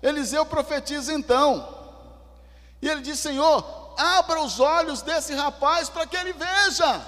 Eliseu 0.00 0.46
profetiza 0.46 1.12
então. 1.12 1.66
E 2.80 2.88
ele 2.88 3.00
diz: 3.00 3.18
Senhor, 3.18 3.94
abra 3.98 4.40
os 4.40 4.60
olhos 4.60 5.02
desse 5.02 5.34
rapaz 5.34 5.88
para 5.88 6.06
que 6.06 6.16
ele 6.16 6.32
veja. 6.32 7.04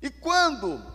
E 0.00 0.10
quando 0.10 0.91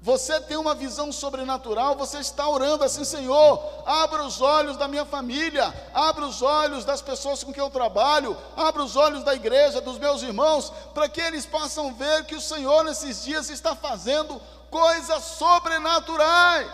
você 0.00 0.40
tem 0.40 0.56
uma 0.56 0.74
visão 0.74 1.10
sobrenatural, 1.10 1.96
você 1.96 2.18
está 2.18 2.48
orando 2.48 2.84
assim, 2.84 3.04
Senhor, 3.04 3.60
abra 3.84 4.22
os 4.22 4.40
olhos 4.40 4.76
da 4.76 4.86
minha 4.86 5.04
família, 5.04 5.74
abra 5.92 6.24
os 6.24 6.40
olhos 6.40 6.84
das 6.84 7.02
pessoas 7.02 7.42
com 7.42 7.52
quem 7.52 7.62
eu 7.62 7.70
trabalho, 7.70 8.36
abra 8.56 8.82
os 8.82 8.94
olhos 8.94 9.24
da 9.24 9.34
igreja, 9.34 9.80
dos 9.80 9.98
meus 9.98 10.22
irmãos, 10.22 10.72
para 10.94 11.08
que 11.08 11.20
eles 11.20 11.44
possam 11.44 11.92
ver 11.94 12.24
que 12.26 12.36
o 12.36 12.40
Senhor 12.40 12.84
nesses 12.84 13.24
dias 13.24 13.50
está 13.50 13.74
fazendo 13.74 14.40
coisas 14.70 15.22
sobrenaturais. 15.24 16.70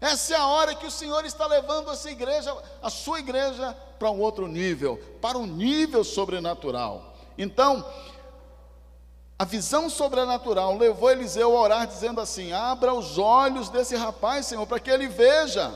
Essa 0.00 0.34
é 0.34 0.36
a 0.36 0.46
hora 0.46 0.74
que 0.74 0.86
o 0.86 0.90
Senhor 0.90 1.24
está 1.24 1.46
levando 1.46 1.90
essa 1.90 2.10
igreja, 2.10 2.56
a 2.80 2.90
sua 2.90 3.18
igreja, 3.18 3.76
para 3.98 4.10
um 4.10 4.20
outro 4.20 4.46
nível, 4.46 4.96
para 5.20 5.38
um 5.38 5.46
nível 5.46 6.04
sobrenatural. 6.04 7.14
Então, 7.36 7.84
a 9.42 9.44
visão 9.44 9.90
sobrenatural 9.90 10.78
levou 10.78 11.10
Eliseu 11.10 11.56
a 11.56 11.60
orar, 11.60 11.84
dizendo 11.84 12.20
assim: 12.20 12.52
Abra 12.52 12.94
os 12.94 13.18
olhos 13.18 13.68
desse 13.68 13.96
rapaz, 13.96 14.46
Senhor, 14.46 14.64
para 14.68 14.78
que 14.78 14.88
ele 14.88 15.08
veja. 15.08 15.74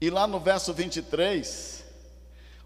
E 0.00 0.10
lá 0.10 0.26
no 0.26 0.40
verso 0.40 0.74
23, 0.74 1.84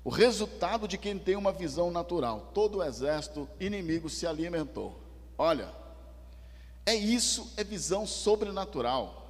o 0.02 0.08
resultado 0.08 0.88
de 0.88 0.96
quem 0.96 1.18
tem 1.18 1.36
uma 1.36 1.52
visão 1.52 1.90
natural: 1.90 2.48
todo 2.54 2.78
o 2.78 2.82
exército 2.82 3.46
inimigo 3.60 4.08
se 4.08 4.26
alimentou. 4.26 4.98
Olha, 5.36 5.68
é 6.86 6.94
isso, 6.94 7.52
é 7.58 7.62
visão 7.62 8.06
sobrenatural. 8.06 9.26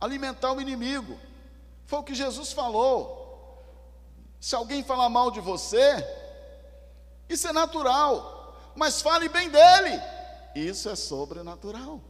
Alimentar 0.00 0.52
o 0.52 0.60
inimigo, 0.60 1.20
foi 1.86 2.00
o 2.00 2.02
que 2.02 2.16
Jesus 2.16 2.50
falou. 2.50 3.62
Se 4.40 4.56
alguém 4.56 4.82
falar 4.82 5.08
mal 5.08 5.30
de 5.30 5.40
você, 5.40 6.04
isso 7.32 7.48
é 7.48 7.52
natural. 7.52 8.54
Mas 8.74 9.02
fale 9.02 9.28
bem 9.28 9.48
dele. 9.48 10.00
Isso 10.54 10.88
é 10.88 10.96
sobrenatural. 10.96 12.00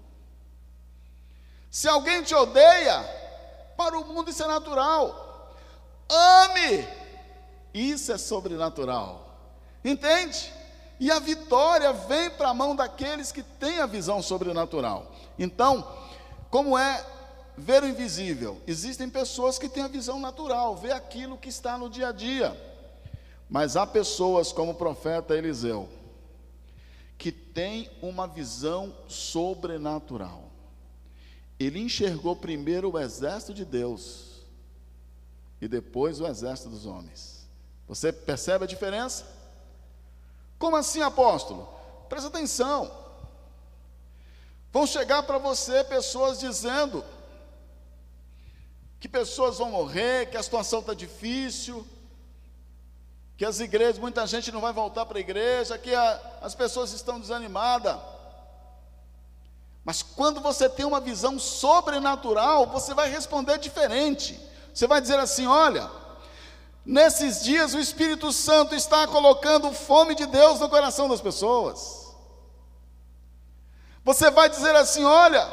Se 1.70 1.88
alguém 1.88 2.22
te 2.22 2.34
odeia, 2.34 3.02
para 3.76 3.98
o 3.98 4.04
mundo 4.04 4.30
isso 4.30 4.42
é 4.42 4.46
natural. 4.46 5.54
Ame. 6.08 6.86
Isso 7.72 8.12
é 8.12 8.18
sobrenatural. 8.18 9.38
Entende? 9.84 10.52
E 11.00 11.10
a 11.10 11.18
vitória 11.18 11.92
vem 11.92 12.30
para 12.30 12.50
a 12.50 12.54
mão 12.54 12.76
daqueles 12.76 13.32
que 13.32 13.42
têm 13.42 13.80
a 13.80 13.86
visão 13.86 14.22
sobrenatural. 14.22 15.10
Então, 15.38 15.86
como 16.50 16.78
é 16.78 17.04
ver 17.56 17.82
o 17.82 17.88
invisível? 17.88 18.60
Existem 18.66 19.08
pessoas 19.08 19.58
que 19.58 19.68
têm 19.68 19.82
a 19.82 19.88
visão 19.88 20.20
natural, 20.20 20.76
vê 20.76 20.92
aquilo 20.92 21.38
que 21.38 21.48
está 21.48 21.76
no 21.76 21.88
dia 21.88 22.08
a 22.08 22.12
dia. 22.12 22.71
Mas 23.52 23.76
há 23.76 23.86
pessoas 23.86 24.50
como 24.50 24.72
o 24.72 24.74
profeta 24.74 25.36
Eliseu, 25.36 25.86
que 27.18 27.30
tem 27.30 27.90
uma 28.00 28.26
visão 28.26 28.96
sobrenatural. 29.06 30.44
Ele 31.60 31.78
enxergou 31.78 32.34
primeiro 32.34 32.90
o 32.90 32.98
exército 32.98 33.52
de 33.52 33.66
Deus 33.66 34.40
e 35.60 35.68
depois 35.68 36.18
o 36.18 36.26
exército 36.26 36.70
dos 36.70 36.86
homens. 36.86 37.46
Você 37.86 38.10
percebe 38.10 38.64
a 38.64 38.66
diferença? 38.66 39.26
Como 40.58 40.74
assim, 40.74 41.02
apóstolo? 41.02 41.68
Presta 42.08 42.28
atenção. 42.28 42.90
Vão 44.72 44.86
chegar 44.86 45.24
para 45.24 45.36
você 45.36 45.84
pessoas 45.84 46.40
dizendo 46.40 47.04
que 48.98 49.10
pessoas 49.10 49.58
vão 49.58 49.72
morrer, 49.72 50.30
que 50.30 50.38
a 50.38 50.42
situação 50.42 50.80
está 50.80 50.94
difícil, 50.94 51.86
que 53.42 53.46
as 53.46 53.58
igrejas, 53.58 53.98
muita 53.98 54.24
gente 54.24 54.52
não 54.52 54.60
vai 54.60 54.72
voltar 54.72 55.04
para 55.04 55.18
a 55.18 55.20
igreja, 55.20 55.76
que 55.76 55.92
a, 55.92 56.20
as 56.42 56.54
pessoas 56.54 56.92
estão 56.92 57.18
desanimadas. 57.18 57.96
Mas 59.84 60.00
quando 60.00 60.40
você 60.40 60.68
tem 60.68 60.86
uma 60.86 61.00
visão 61.00 61.40
sobrenatural, 61.40 62.66
você 62.66 62.94
vai 62.94 63.10
responder 63.10 63.58
diferente. 63.58 64.38
Você 64.72 64.86
vai 64.86 65.00
dizer 65.00 65.18
assim: 65.18 65.48
olha, 65.48 65.90
Nesses 66.86 67.42
dias, 67.42 67.74
o 67.74 67.80
Espírito 67.80 68.32
Santo 68.32 68.76
está 68.76 69.08
colocando 69.08 69.72
fome 69.72 70.14
de 70.14 70.26
Deus 70.26 70.60
no 70.60 70.68
coração 70.68 71.08
das 71.08 71.20
pessoas. 71.20 72.14
Você 74.04 74.30
vai 74.30 74.48
dizer 74.48 74.76
assim: 74.76 75.04
olha, 75.04 75.48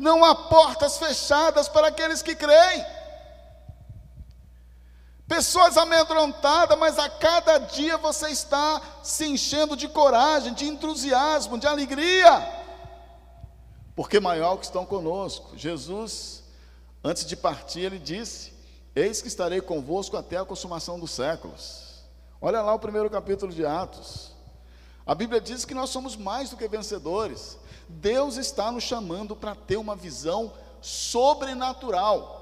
não 0.00 0.24
há 0.24 0.34
portas 0.34 0.98
fechadas 0.98 1.68
para 1.68 1.86
aqueles 1.86 2.22
que 2.22 2.34
creem. 2.34 2.84
Pessoas 5.30 5.76
amedrontadas, 5.76 6.76
mas 6.76 6.98
a 6.98 7.08
cada 7.08 7.58
dia 7.58 7.96
você 7.96 8.30
está 8.30 8.82
se 9.00 9.24
enchendo 9.24 9.76
de 9.76 9.86
coragem, 9.86 10.52
de 10.52 10.66
entusiasmo, 10.66 11.56
de 11.56 11.68
alegria. 11.68 12.52
Porque 13.94 14.18
maior 14.18 14.56
que 14.56 14.64
estão 14.64 14.84
conosco. 14.84 15.56
Jesus, 15.56 16.42
antes 17.04 17.24
de 17.24 17.36
partir, 17.36 17.82
ele 17.82 18.00
disse: 18.00 18.52
Eis 18.92 19.22
que 19.22 19.28
estarei 19.28 19.60
convosco 19.60 20.16
até 20.16 20.36
a 20.36 20.44
consumação 20.44 20.98
dos 20.98 21.12
séculos. 21.12 22.02
Olha 22.40 22.60
lá 22.60 22.74
o 22.74 22.80
primeiro 22.80 23.08
capítulo 23.08 23.52
de 23.52 23.64
Atos. 23.64 24.32
A 25.06 25.14
Bíblia 25.14 25.40
diz 25.40 25.64
que 25.64 25.74
nós 25.74 25.90
somos 25.90 26.16
mais 26.16 26.50
do 26.50 26.56
que 26.56 26.66
vencedores. 26.66 27.56
Deus 27.88 28.36
está 28.36 28.72
nos 28.72 28.82
chamando 28.82 29.36
para 29.36 29.54
ter 29.54 29.76
uma 29.76 29.94
visão 29.94 30.52
sobrenatural. 30.80 32.39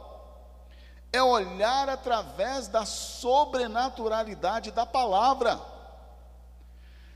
É 1.12 1.22
olhar 1.22 1.88
através 1.88 2.68
da 2.68 2.84
sobrenaturalidade 2.84 4.70
da 4.70 4.84
palavra. 4.84 5.60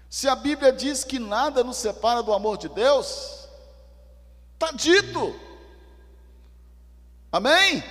Se 0.08 0.28
a 0.28 0.36
Bíblia 0.36 0.72
diz 0.72 1.04
que 1.04 1.18
nada 1.18 1.64
nos 1.64 1.78
separa 1.78 2.22
do 2.22 2.32
amor 2.32 2.58
de 2.58 2.68
Deus, 2.68 3.48
está 4.54 4.70
dito. 4.72 5.34
Amém? 7.30 7.82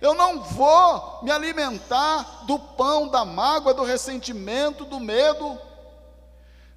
Eu 0.00 0.14
não 0.14 0.42
vou 0.42 1.22
me 1.22 1.30
alimentar 1.30 2.44
do 2.46 2.58
pão 2.58 3.06
da 3.06 3.24
mágoa, 3.24 3.72
do 3.72 3.84
ressentimento, 3.84 4.84
do 4.84 4.98
medo, 4.98 5.56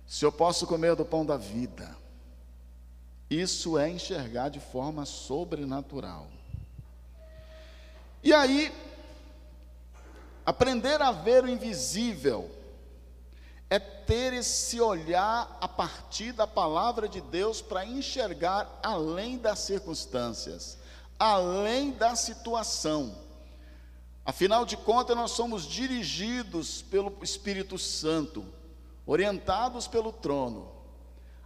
se 0.05 0.23
eu 0.23 0.31
posso 0.31 0.67
comer 0.67 0.95
do 0.95 1.03
pão 1.03 1.25
da 1.25 1.35
vida. 1.35 1.97
Isso 3.27 3.79
é 3.79 3.89
enxergar 3.89 4.49
de 4.49 4.59
forma 4.59 5.03
sobrenatural. 5.05 6.27
E 8.25 8.33
aí, 8.33 8.73
aprender 10.45 11.01
a 11.01 11.13
ver 11.13 11.45
o 11.45 11.49
invisível 11.49 12.51
é 13.69 13.79
ter 13.79 14.33
esse 14.33 14.81
olhar 14.81 15.57
a 15.61 15.67
partir 15.67 16.33
da 16.33 16.45
palavra 16.45 17.07
de 17.07 17.21
Deus 17.21 17.61
para 17.61 17.85
enxergar 17.85 18.79
além 18.83 19.37
das 19.37 19.59
circunstâncias 19.59 20.77
além 21.19 21.91
da 21.91 22.15
situação. 22.15 23.15
Afinal 24.25 24.65
de 24.65 24.75
contas, 24.75 25.15
nós 25.15 25.31
somos 25.31 25.65
dirigidos 25.65 26.81
pelo 26.81 27.15
Espírito 27.21 27.77
Santo, 27.77 28.45
orientados 29.05 29.87
pelo 29.87 30.11
trono. 30.11 30.71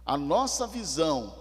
A 0.04 0.16
nossa 0.16 0.66
visão, 0.66 1.34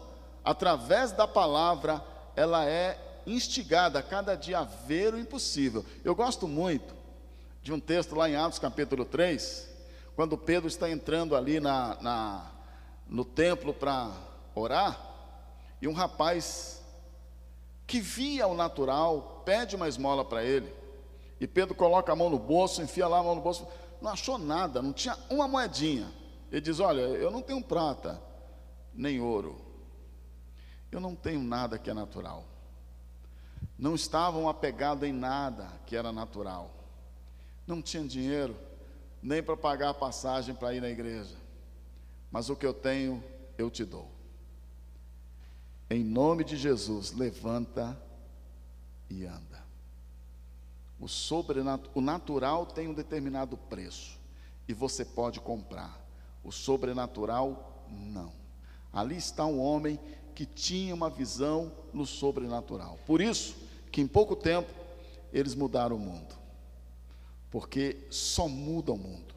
através 0.43 1.11
da 1.11 1.27
palavra, 1.27 2.03
ela 2.35 2.65
é 2.65 3.08
instigada 3.29 3.99
a 3.99 4.03
cada 4.03 4.35
dia 4.35 4.59
a 4.59 4.63
ver 4.63 5.13
o 5.13 5.19
impossível. 5.19 5.85
Eu 6.03 6.15
gosto 6.15 6.47
muito 6.47 6.93
de 7.61 7.71
um 7.71 7.79
texto 7.79 8.15
lá 8.15 8.29
em 8.29 8.35
Atos 8.35 8.59
capítulo 8.59 9.05
3, 9.05 9.69
quando 10.15 10.37
Pedro 10.37 10.67
está 10.67 10.89
entrando 10.89 11.35
ali 11.35 11.59
na, 11.59 11.97
na 12.01 12.51
no 13.07 13.25
templo 13.25 13.73
para 13.73 14.11
orar, 14.53 15.07
e 15.81 15.87
um 15.87 15.93
rapaz 15.93 16.81
que 17.87 17.99
via 17.99 18.47
o 18.47 18.53
natural, 18.53 19.41
pede 19.45 19.75
uma 19.75 19.87
esmola 19.87 20.23
para 20.23 20.43
ele. 20.43 20.71
E 21.39 21.47
Pedro 21.47 21.73
coloca 21.73 22.11
a 22.11 22.15
mão 22.15 22.29
no 22.29 22.37
bolso, 22.37 22.81
enfia 22.81 23.07
lá 23.07 23.19
a 23.19 23.23
mão 23.23 23.35
no 23.35 23.41
bolso, 23.41 23.67
não 24.01 24.11
achou 24.11 24.37
nada, 24.37 24.81
não 24.81 24.93
tinha 24.93 25.17
uma 25.29 25.47
moedinha. 25.47 26.11
Ele 26.51 26.61
diz: 26.61 26.79
Olha, 26.79 27.01
eu 27.01 27.31
não 27.31 27.41
tenho 27.41 27.63
prata, 27.63 28.21
nem 28.93 29.19
ouro, 29.19 29.59
eu 30.91 30.99
não 30.99 31.15
tenho 31.15 31.41
nada 31.41 31.79
que 31.79 31.89
é 31.89 31.93
natural. 31.93 32.45
Não 33.79 33.95
estavam 33.95 34.49
apegados 34.49 35.07
em 35.07 35.13
nada 35.13 35.71
que 35.85 35.95
era 35.95 36.11
natural. 36.11 36.69
Não 37.65 37.81
tinha 37.81 38.03
dinheiro 38.03 38.53
nem 39.23 39.41
para 39.41 39.55
pagar 39.55 39.89
a 39.89 39.93
passagem 39.93 40.53
para 40.53 40.73
ir 40.73 40.81
na 40.81 40.89
igreja. 40.89 41.35
Mas 42.29 42.49
o 42.49 42.57
que 42.57 42.65
eu 42.65 42.73
tenho, 42.73 43.23
eu 43.57 43.71
te 43.71 43.85
dou. 43.85 44.11
Em 45.89 46.03
nome 46.03 46.43
de 46.43 46.57
Jesus, 46.57 47.13
levanta 47.13 47.97
e 49.09 49.25
anda. 49.25 49.63
O, 50.99 51.07
sobrenat 51.07 51.81
o 51.95 52.01
natural 52.01 52.65
tem 52.65 52.89
um 52.89 52.93
determinado 52.93 53.55
preço 53.55 54.19
e 54.67 54.73
você 54.73 55.05
pode 55.05 55.39
comprar. 55.39 55.97
O 56.43 56.51
sobrenatural, 56.51 57.85
não. 57.89 58.33
Ali 58.91 59.15
está 59.15 59.45
um 59.45 59.61
homem 59.61 59.97
que 60.35 60.45
tinha 60.45 60.93
uma 60.93 61.09
visão 61.09 61.71
no 61.93 62.05
sobrenatural. 62.05 62.99
Por 63.05 63.21
isso 63.21 63.68
que 63.99 64.01
em 64.01 64.07
pouco 64.07 64.33
tempo 64.33 64.71
eles 65.33 65.53
mudaram 65.53 65.97
o 65.97 65.99
mundo. 65.99 66.33
Porque 67.51 68.07
só 68.09 68.47
muda 68.47 68.93
o 68.93 68.97
mundo, 68.97 69.35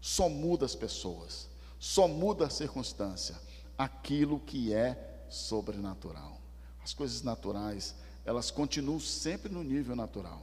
só 0.00 0.28
muda 0.28 0.66
as 0.66 0.74
pessoas, 0.74 1.48
só 1.78 2.08
muda 2.08 2.46
a 2.46 2.50
circunstância, 2.50 3.36
aquilo 3.78 4.40
que 4.40 4.74
é 4.74 5.24
sobrenatural. 5.28 6.40
As 6.82 6.92
coisas 6.92 7.22
naturais, 7.22 7.94
elas 8.24 8.50
continuam 8.50 8.98
sempre 8.98 9.52
no 9.52 9.62
nível 9.62 9.94
natural. 9.94 10.42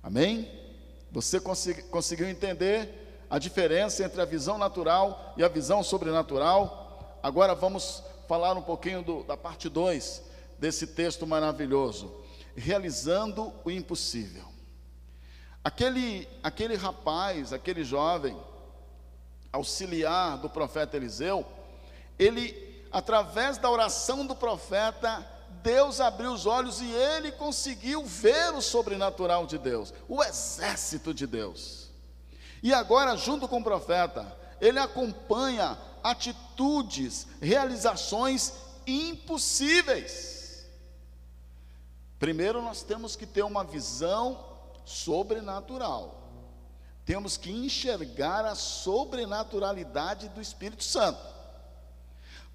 Amém? 0.00 0.48
Você 1.10 1.40
conseguiu 1.40 2.28
entender 2.28 3.26
a 3.28 3.38
diferença 3.38 4.04
entre 4.04 4.20
a 4.20 4.24
visão 4.24 4.58
natural 4.58 5.34
e 5.36 5.42
a 5.42 5.48
visão 5.48 5.82
sobrenatural? 5.82 7.18
Agora 7.20 7.52
vamos 7.52 8.02
falar 8.28 8.56
um 8.56 8.62
pouquinho 8.62 9.02
do, 9.02 9.24
da 9.24 9.36
parte 9.36 9.68
2 9.68 10.22
desse 10.60 10.86
texto 10.86 11.26
maravilhoso. 11.26 12.23
Realizando 12.56 13.52
o 13.64 13.70
impossível. 13.70 14.44
Aquele, 15.62 16.28
aquele 16.42 16.76
rapaz, 16.76 17.52
aquele 17.52 17.84
jovem, 17.84 18.36
auxiliar 19.52 20.38
do 20.38 20.50
profeta 20.50 20.96
Eliseu, 20.96 21.46
ele 22.18 22.64
através 22.94 23.58
da 23.58 23.68
oração 23.68 24.24
do 24.24 24.36
profeta, 24.36 25.26
Deus 25.64 26.00
abriu 26.00 26.32
os 26.32 26.46
olhos 26.46 26.80
e 26.80 26.88
ele 26.92 27.32
conseguiu 27.32 28.04
ver 28.04 28.54
o 28.54 28.62
sobrenatural 28.62 29.48
de 29.48 29.58
Deus, 29.58 29.92
o 30.08 30.22
exército 30.22 31.12
de 31.12 31.26
Deus. 31.26 31.90
E 32.62 32.72
agora, 32.72 33.16
junto 33.16 33.48
com 33.48 33.58
o 33.58 33.64
profeta, 33.64 34.32
ele 34.60 34.78
acompanha 34.78 35.76
atitudes, 36.04 37.26
realizações 37.40 38.52
impossíveis. 38.86 40.33
Primeiro, 42.24 42.62
nós 42.62 42.82
temos 42.82 43.16
que 43.16 43.26
ter 43.26 43.42
uma 43.42 43.62
visão 43.62 44.42
sobrenatural. 44.82 46.22
Temos 47.04 47.36
que 47.36 47.52
enxergar 47.52 48.46
a 48.46 48.54
sobrenaturalidade 48.54 50.30
do 50.30 50.40
Espírito 50.40 50.82
Santo 50.82 51.20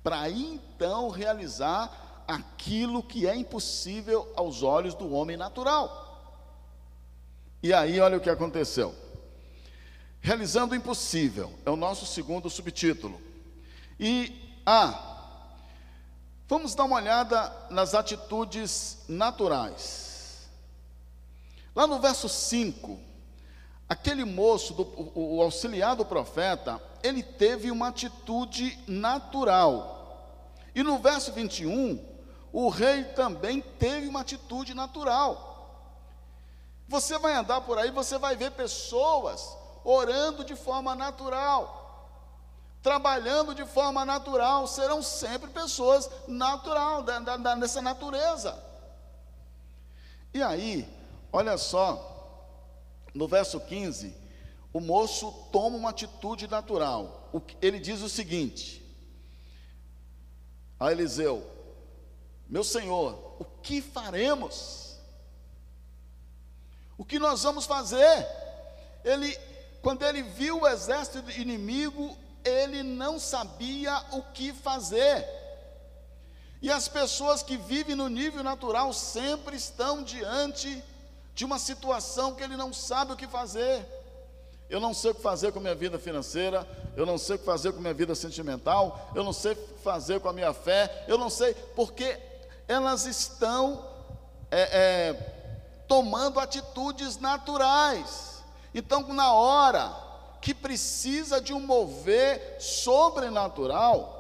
para 0.02 0.28
então 0.28 1.10
realizar 1.10 2.24
aquilo 2.28 3.04
que 3.04 3.28
é 3.28 3.36
impossível 3.36 4.34
aos 4.36 4.64
olhos 4.64 4.96
do 4.96 5.14
homem 5.14 5.38
natural. 5.38 6.50
E 7.62 7.72
aí, 7.72 8.00
olha 8.00 8.18
o 8.18 8.22
que 8.22 8.30
aconteceu. 8.32 8.96
Realizando 10.20 10.74
o 10.74 10.76
impossível, 10.76 11.54
é 11.64 11.70
o 11.70 11.76
nosso 11.76 12.08
segundo 12.08 12.50
subtítulo. 12.50 13.22
E 14.00 14.34
ah, 14.66 15.09
vamos 16.50 16.74
dar 16.74 16.86
uma 16.86 16.96
olhada 16.96 17.56
nas 17.70 17.94
atitudes 17.94 18.98
naturais. 19.08 20.50
Lá 21.76 21.86
no 21.86 22.00
verso 22.00 22.28
5, 22.28 23.00
aquele 23.88 24.26
moço, 24.26 24.74
do, 24.74 24.82
o, 24.82 25.38
o 25.38 25.42
auxiliar 25.44 25.96
do 25.96 26.04
profeta, 26.04 26.82
ele 27.04 27.22
teve 27.22 27.70
uma 27.70 27.90
atitude 27.90 28.80
natural. 28.88 30.58
E 30.74 30.82
no 30.82 30.98
verso 30.98 31.32
21, 31.32 32.04
o 32.52 32.68
rei 32.68 33.04
também 33.04 33.62
teve 33.62 34.08
uma 34.08 34.22
atitude 34.22 34.74
natural. 34.74 35.46
Você 36.88 37.20
vai 37.20 37.36
andar 37.36 37.62
por 37.62 37.78
aí, 37.78 37.92
você 37.92 38.18
vai 38.18 38.36
ver 38.36 38.52
pessoas 38.52 39.56
orando 39.84 40.44
de 40.44 40.56
forma 40.56 40.96
natural, 40.96 41.79
trabalhando 42.82 43.54
de 43.54 43.66
forma 43.66 44.06
natural, 44.06 44.68
serão 44.68 45.02
sempre 45.02 45.50
pessoas 45.50 46.10
natural, 46.28 47.04
da, 47.04 47.20
da, 47.20 47.56
dessa 47.56 47.82
natureza. 47.82 48.58
E 50.34 50.42
aí, 50.42 50.88
olha 51.32 51.58
só, 51.58 53.08
no 53.14 53.28
verso 53.28 53.60
15, 53.60 54.16
o 54.72 54.80
moço 54.80 55.32
toma 55.52 55.78
uma 55.78 55.90
atitude 55.90 56.48
natural. 56.48 57.30
Ele 57.62 57.80
diz 57.80 58.02
o 58.02 58.10
seguinte 58.10 58.86
a 60.80 60.92
Eliseu: 60.92 61.46
Meu 62.48 62.64
senhor, 62.64 63.36
o 63.40 63.46
que 63.46 63.82
faremos? 63.82 64.98
O 66.98 67.06
que 67.06 67.18
nós 67.18 67.44
vamos 67.44 67.66
fazer? 67.66 68.28
ele, 69.04 69.38
quando 69.82 70.04
ele 70.04 70.22
viu 70.22 70.62
o 70.62 70.68
exército 70.68 71.30
inimigo, 71.32 72.18
ele 72.50 72.84
não 72.84 73.20
sabia 73.20 73.96
o 74.12 74.22
que 74.22 74.52
fazer. 74.52 75.26
E 76.62 76.70
as 76.72 76.88
pessoas 76.88 77.42
que 77.42 77.56
vivem 77.56 77.96
no 77.96 78.10
nível 78.10 78.44
natural 78.44 78.92
sempre 78.92 79.56
estão 79.56 80.04
diante 80.04 80.84
de 81.34 81.46
uma 81.46 81.58
situação 81.58 82.36
que 82.36 82.44
ele 82.44 82.58
não 82.58 82.74
sabe 82.74 83.14
o 83.14 83.16
que 83.16 83.28
fazer. 83.28 83.86
Eu 84.70 84.80
não 84.80 84.94
sei 84.94 85.12
o 85.12 85.16
que 85.16 85.22
fazer 85.22 85.52
com 85.52 85.60
a 85.60 85.62
minha 85.62 85.76
vida 85.76 85.98
financeira, 85.98 86.68
eu 86.96 87.06
não 87.06 87.18
sei 87.18 87.38
o 87.38 87.40
que 87.40 87.46
fazer 87.46 87.72
com 87.72 87.80
a 87.80 87.82
minha 87.82 87.94
vida 87.94 88.14
sentimental, 88.14 89.10
eu 89.16 89.24
não 89.24 89.34
sei 89.34 89.54
o 89.54 89.56
que 89.56 89.80
fazer 89.82 90.20
com 90.20 90.30
a 90.30 90.34
minha 90.34 90.54
fé, 90.54 91.06
eu 91.08 91.18
não 91.18 91.30
sei, 91.30 91.54
porque 91.76 92.20
elas 92.68 93.06
estão 93.06 93.84
é, 94.52 94.62
é, 94.62 95.14
tomando 95.88 96.40
atitudes 96.40 97.18
naturais. 97.18 98.44
Então, 98.76 99.02
na 99.14 99.34
hora 99.34 100.09
que 100.42 100.54
precisa 100.54 101.42
de 101.42 101.54
um 101.54 101.60
mover 101.60 102.58
sobrenatural, 102.60 104.18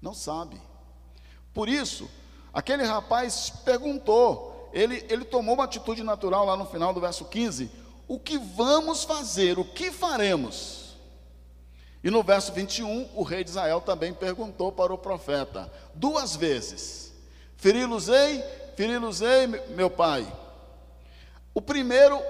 não 0.00 0.14
sabe. 0.14 0.60
Por 1.54 1.68
isso, 1.68 2.10
aquele 2.52 2.82
rapaz 2.82 3.50
perguntou, 3.64 4.70
ele, 4.72 5.04
ele 5.08 5.24
tomou 5.24 5.54
uma 5.54 5.64
atitude 5.64 6.02
natural 6.02 6.44
lá 6.44 6.56
no 6.56 6.66
final 6.66 6.92
do 6.92 7.00
verso 7.00 7.24
15: 7.26 7.70
O 8.08 8.18
que 8.18 8.38
vamos 8.38 9.04
fazer? 9.04 9.58
O 9.58 9.64
que 9.64 9.90
faremos? 9.90 10.82
E 12.02 12.10
no 12.10 12.22
verso 12.22 12.52
21, 12.52 13.10
o 13.14 13.22
rei 13.22 13.44
de 13.44 13.50
Israel 13.50 13.80
também 13.80 14.12
perguntou 14.12 14.72
para 14.72 14.92
o 14.92 14.98
profeta, 14.98 15.72
duas 15.94 16.34
vezes: 16.34 17.12
Feri-los-ei, 17.56 18.42
feri-los-ei, 18.76 19.46
meu 19.46 19.88
pai. 19.88 20.26
O 21.54 21.60
primeiro, 21.60 22.20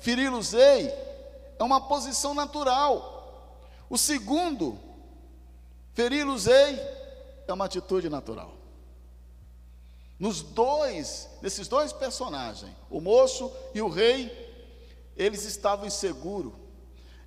feri-los-ei, 0.00 0.92
é 1.58 1.64
uma 1.64 1.80
posição 1.80 2.34
natural. 2.34 3.14
O 3.88 3.96
segundo, 3.96 4.78
feri-los-ei, 5.94 6.80
é 7.46 7.52
uma 7.52 7.64
atitude 7.64 8.08
natural. 8.08 8.52
Nos 10.18 10.42
dois, 10.42 11.28
nesses 11.42 11.68
dois 11.68 11.92
personagens, 11.92 12.74
o 12.90 13.00
moço 13.00 13.52
e 13.74 13.82
o 13.82 13.88
rei, 13.88 14.30
eles 15.16 15.44
estavam 15.44 15.86
inseguros, 15.86 16.52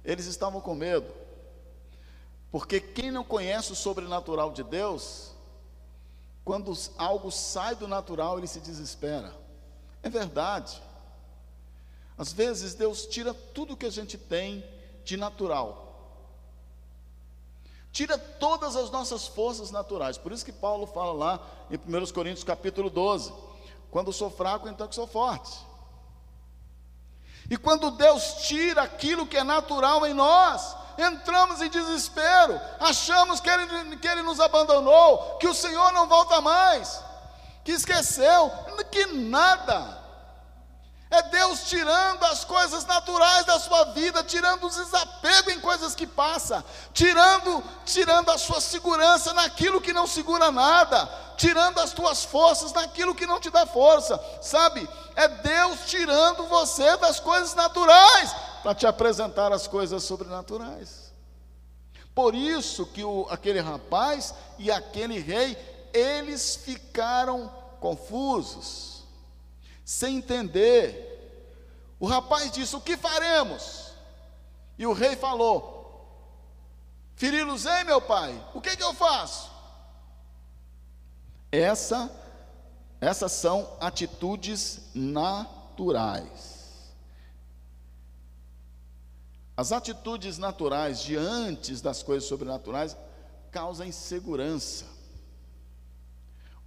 eles 0.04 0.26
estavam 0.26 0.60
com 0.60 0.74
medo. 0.74 1.14
Porque 2.52 2.80
quem 2.80 3.12
não 3.12 3.24
conhece 3.24 3.72
o 3.72 3.76
sobrenatural 3.76 4.52
de 4.52 4.64
Deus, 4.64 5.32
quando 6.44 6.76
algo 6.98 7.32
sai 7.32 7.76
do 7.76 7.88
natural, 7.88 8.40
ele 8.40 8.48
se 8.48 8.60
desespera. 8.60 9.36
É 10.02 10.10
verdade. 10.10 10.82
Às 12.20 12.32
vezes 12.32 12.76
Deus 12.76 13.08
tira 13.08 13.34
tudo 13.34 13.76
que 13.76 13.88
a 13.88 13.92
gente 13.92 14.16
tem 14.16 14.64
de 15.04 15.18
natural 15.18 15.90
Tira 17.92 18.18
todas 18.18 18.76
as 18.76 18.90
nossas 18.92 19.28
forças 19.28 19.72
naturais. 19.72 20.18
Por 20.18 20.32
isso 20.32 20.46
que 20.46 20.52
Paulo 20.52 20.86
fala 20.86 21.12
lá 21.12 21.40
em 21.72 21.76
1 21.76 22.14
Coríntios 22.14 22.44
capítulo 22.44 22.90
12: 22.90 23.34
quando 23.90 24.14
sou 24.14 24.30
fraco, 24.30 24.70
então 24.70 24.88
que 24.88 24.96
sou 24.96 25.08
forte. 25.08 25.58
E 27.50 27.58
quando 27.58 27.92
Deus 27.92 28.48
tira 28.48 28.84
aquilo 28.84 29.26
que 29.26 29.38
é 29.38 29.44
natural 29.44 30.06
em 30.06 30.14
nós, 30.14 30.76
entramos 31.00 31.62
em 31.62 31.70
desespero, 31.70 32.62
achamos 32.80 33.40
que 33.40 33.50
ele, 33.50 33.98
que 33.98 34.08
ele 34.08 34.22
nos 34.22 34.40
abandonou, 34.40 35.38
que 35.40 35.48
o 35.48 35.56
Senhor 35.56 35.92
não 35.92 36.08
volta 36.08 36.40
mais, 36.42 37.04
que 37.66 37.72
esqueceu, 37.72 38.52
que 38.92 39.08
nada. 39.08 39.98
É 41.12 41.24
Deus 41.24 41.62
tirando 41.64 42.24
as 42.26 42.46
coisas 42.46 42.86
naturais 42.86 43.44
da 43.44 43.60
sua 43.60 43.86
vida, 43.86 44.24
tirando 44.24 44.68
o 44.68 44.70
desapego 44.70 45.50
em 45.50 45.60
coisas 45.60 45.96
que 45.96 46.06
passa, 46.06 46.64
tirando, 46.94 47.64
tirando 47.84 48.30
a 48.30 48.38
sua 48.38 48.62
segurança 48.62 49.34
naquilo 49.34 49.82
que 49.82 49.92
não 49.92 50.06
segura 50.06 50.52
nada, 50.52 51.10
tirando 51.36 51.80
as 51.80 51.94
tuas 51.94 52.24
forças 52.24 52.74
naquilo 52.74 53.16
que 53.16 53.26
não 53.26 53.40
te 53.40 53.50
dá 53.50 53.66
força. 53.66 54.24
Sabe? 54.40 54.88
É 55.16 55.28
Deus 55.28 55.80
tirando 55.88 56.46
você 56.46 56.96
das 56.98 57.20
coisas 57.20 57.56
naturais 57.56 58.36
para 58.62 58.76
te 58.76 58.86
apresentar 58.86 59.52
as 59.52 59.66
coisas 59.66 60.04
sobrenaturais. 60.04 61.12
Por 62.14 62.36
isso 62.36 62.86
que 62.86 63.04
o, 63.04 63.26
aquele 63.32 63.60
rapaz 63.60 64.36
e 64.60 64.72
aquele 64.72 65.18
rei, 65.18 65.58
eles 65.92 66.56
ficaram 66.56 67.52
confusos 67.80 68.99
sem 69.90 70.18
entender. 70.18 71.08
O 72.00 72.06
rapaz 72.06 72.52
disse: 72.52 72.76
O 72.76 72.82
que 72.82 72.96
faremos? 72.96 73.92
E 74.78 74.86
o 74.86 74.94
rei 74.94 75.16
falou: 75.16 76.06
Feri-los-ei, 77.16 77.86
meu 77.86 78.00
pai, 78.00 78.40
o 78.54 78.62
que, 78.62 78.78
que 78.78 78.84
eu 78.84 78.94
faço? 78.94 79.50
Essa, 81.52 82.08
essas 83.02 83.32
são 83.32 83.76
atitudes 83.82 84.80
naturais. 84.94 86.94
As 89.58 89.72
atitudes 89.72 90.38
naturais 90.38 91.02
diante 91.02 91.74
das 91.82 92.04
coisas 92.04 92.30
sobrenaturais 92.30 92.96
causam 93.52 93.88
insegurança. 93.88 94.99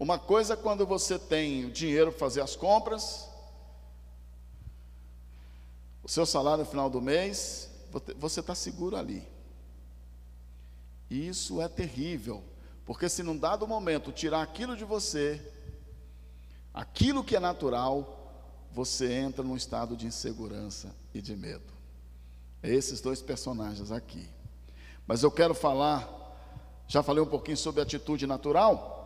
Uma 0.03 0.19
coisa 0.19 0.55
é 0.55 0.57
quando 0.57 0.85
você 0.85 1.17
tem 1.17 1.71
dinheiro 1.71 2.11
para 2.11 2.19
fazer 2.19 2.41
as 2.41 2.57
compras, 2.57 3.29
o 6.03 6.09
seu 6.09 6.27
salário 6.27 6.65
no 6.65 6.69
final 6.69 6.91
do 6.91 7.01
mês, 7.01 7.71
você 8.17 8.41
está 8.41 8.53
seguro 8.53 8.97
ali. 8.97 9.25
E 11.09 11.29
isso 11.29 11.63
é 11.63 11.69
terrível, 11.69 12.43
porque 12.85 13.09
se 13.09 13.23
num 13.23 13.39
dado 13.39 13.65
momento 13.65 14.11
tirar 14.11 14.43
aquilo 14.43 14.77
de 14.77 14.85
você, 14.85 15.41
aquilo 16.75 17.23
que 17.23 17.37
é 17.37 17.41
natural, 17.41 18.35
você 18.73 19.13
entra 19.13 19.45
num 19.45 19.55
estado 19.55 19.97
de 19.97 20.09
insegurança 20.09 20.93
e 21.15 21.23
de 21.23 21.37
medo. 21.37 21.73
É 22.61 22.75
esses 22.75 23.01
dois 23.01 23.23
personagens 23.23 23.93
aqui. 23.93 24.29
Mas 25.07 25.23
eu 25.23 25.31
quero 25.31 25.55
falar, 25.55 26.09
já 26.89 27.05
falei 27.05 27.23
um 27.23 27.29
pouquinho 27.29 27.57
sobre 27.57 27.81
atitude 27.81 28.27
natural, 28.27 28.99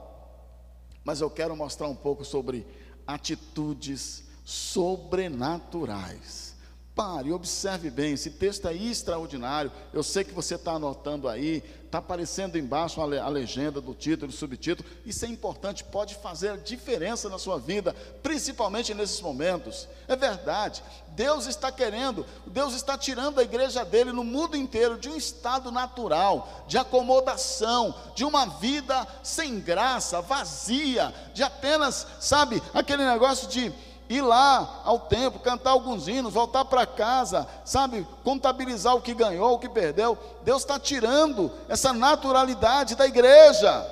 mas 1.06 1.20
eu 1.20 1.30
quero 1.30 1.56
mostrar 1.56 1.86
um 1.86 1.94
pouco 1.94 2.24
sobre 2.24 2.66
atitudes 3.06 4.24
sobrenaturais. 4.44 6.55
Pare, 6.96 7.30
observe 7.30 7.90
bem, 7.90 8.14
esse 8.14 8.30
texto 8.30 8.66
é 8.66 8.74
extraordinário. 8.74 9.70
Eu 9.92 10.02
sei 10.02 10.24
que 10.24 10.32
você 10.32 10.54
está 10.54 10.72
anotando 10.72 11.28
aí, 11.28 11.62
está 11.84 11.98
aparecendo 11.98 12.56
embaixo 12.56 13.02
a 13.02 13.28
legenda 13.28 13.82
do 13.82 13.92
título, 13.92 14.32
do 14.32 14.34
subtítulo. 14.34 14.88
Isso 15.04 15.26
é 15.26 15.28
importante, 15.28 15.84
pode 15.84 16.14
fazer 16.14 16.56
diferença 16.56 17.28
na 17.28 17.38
sua 17.38 17.58
vida, 17.58 17.94
principalmente 18.22 18.94
nesses 18.94 19.20
momentos. 19.20 19.86
É 20.08 20.16
verdade, 20.16 20.82
Deus 21.08 21.46
está 21.46 21.70
querendo, 21.70 22.24
Deus 22.46 22.72
está 22.72 22.96
tirando 22.96 23.40
a 23.40 23.44
igreja 23.44 23.84
dele 23.84 24.10
no 24.10 24.24
mundo 24.24 24.56
inteiro 24.56 24.96
de 24.96 25.10
um 25.10 25.16
estado 25.16 25.70
natural, 25.70 26.64
de 26.66 26.78
acomodação, 26.78 27.94
de 28.14 28.24
uma 28.24 28.46
vida 28.46 29.06
sem 29.22 29.60
graça, 29.60 30.22
vazia, 30.22 31.12
de 31.34 31.42
apenas, 31.42 32.06
sabe, 32.18 32.62
aquele 32.72 33.04
negócio 33.04 33.48
de 33.48 33.70
ir 34.08 34.20
lá 34.20 34.82
ao 34.84 35.00
templo, 35.00 35.40
cantar 35.40 35.70
alguns 35.70 36.08
hinos, 36.08 36.34
voltar 36.34 36.64
para 36.64 36.86
casa, 36.86 37.46
sabe, 37.64 38.06
contabilizar 38.22 38.94
o 38.94 39.00
que 39.00 39.14
ganhou, 39.14 39.54
o 39.54 39.58
que 39.58 39.68
perdeu. 39.68 40.16
Deus 40.44 40.62
está 40.62 40.78
tirando 40.78 41.50
essa 41.68 41.92
naturalidade 41.92 42.94
da 42.94 43.06
igreja 43.06 43.84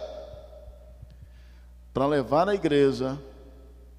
para 1.93 2.07
levar 2.07 2.49
a 2.49 2.55
igreja 2.55 3.19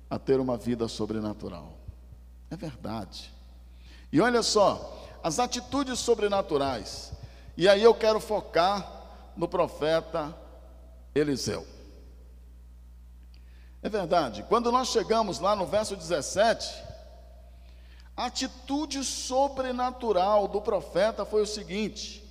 a 0.10 0.20
ter 0.20 0.40
uma 0.40 0.58
vida 0.58 0.88
sobrenatural. 0.88 1.74
É 2.52 2.56
verdade. 2.56 3.34
E 4.12 4.22
olha 4.22 4.44
só, 4.44 5.08
as 5.24 5.40
atitudes 5.40 6.00
sobrenaturais. 6.00 7.12
E 7.58 7.68
aí 7.68 7.82
eu 7.82 7.94
quero 7.94 8.20
focar 8.20 9.04
no 9.36 9.48
profeta 9.48 10.36
Eliseu. 11.14 11.66
É 13.86 13.90
verdade. 13.90 14.44
Quando 14.50 14.72
nós 14.72 14.88
chegamos 14.88 15.38
lá 15.38 15.56
no 15.56 15.68
verso 15.68 15.96
17, 15.96 16.84
a 18.18 18.26
atitude 18.26 19.04
sobrenatural 19.04 20.48
do 20.48 20.60
profeta 20.60 21.24
foi 21.24 21.44
o 21.44 21.46
seguinte: 21.46 22.28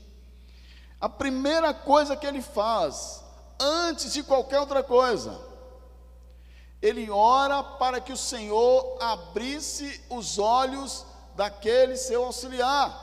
a 1.01 1.09
primeira 1.09 1.73
coisa 1.73 2.17
que 2.17 2.27
ele 2.27 2.43
faz, 2.43 3.23
antes 3.61 4.13
de 4.13 4.25
qualquer 4.25 4.59
outra 4.59 4.83
coisa, 4.83 5.41
ele 6.83 7.09
ora 7.09 7.63
para 7.63 8.01
que 8.01 8.13
o 8.13 8.17
Senhor 8.17 8.99
abrisse 9.01 10.05
os 10.11 10.41
olhos 10.41 11.07
daquele 11.37 11.97
seu 11.97 12.25
auxiliar. 12.25 13.01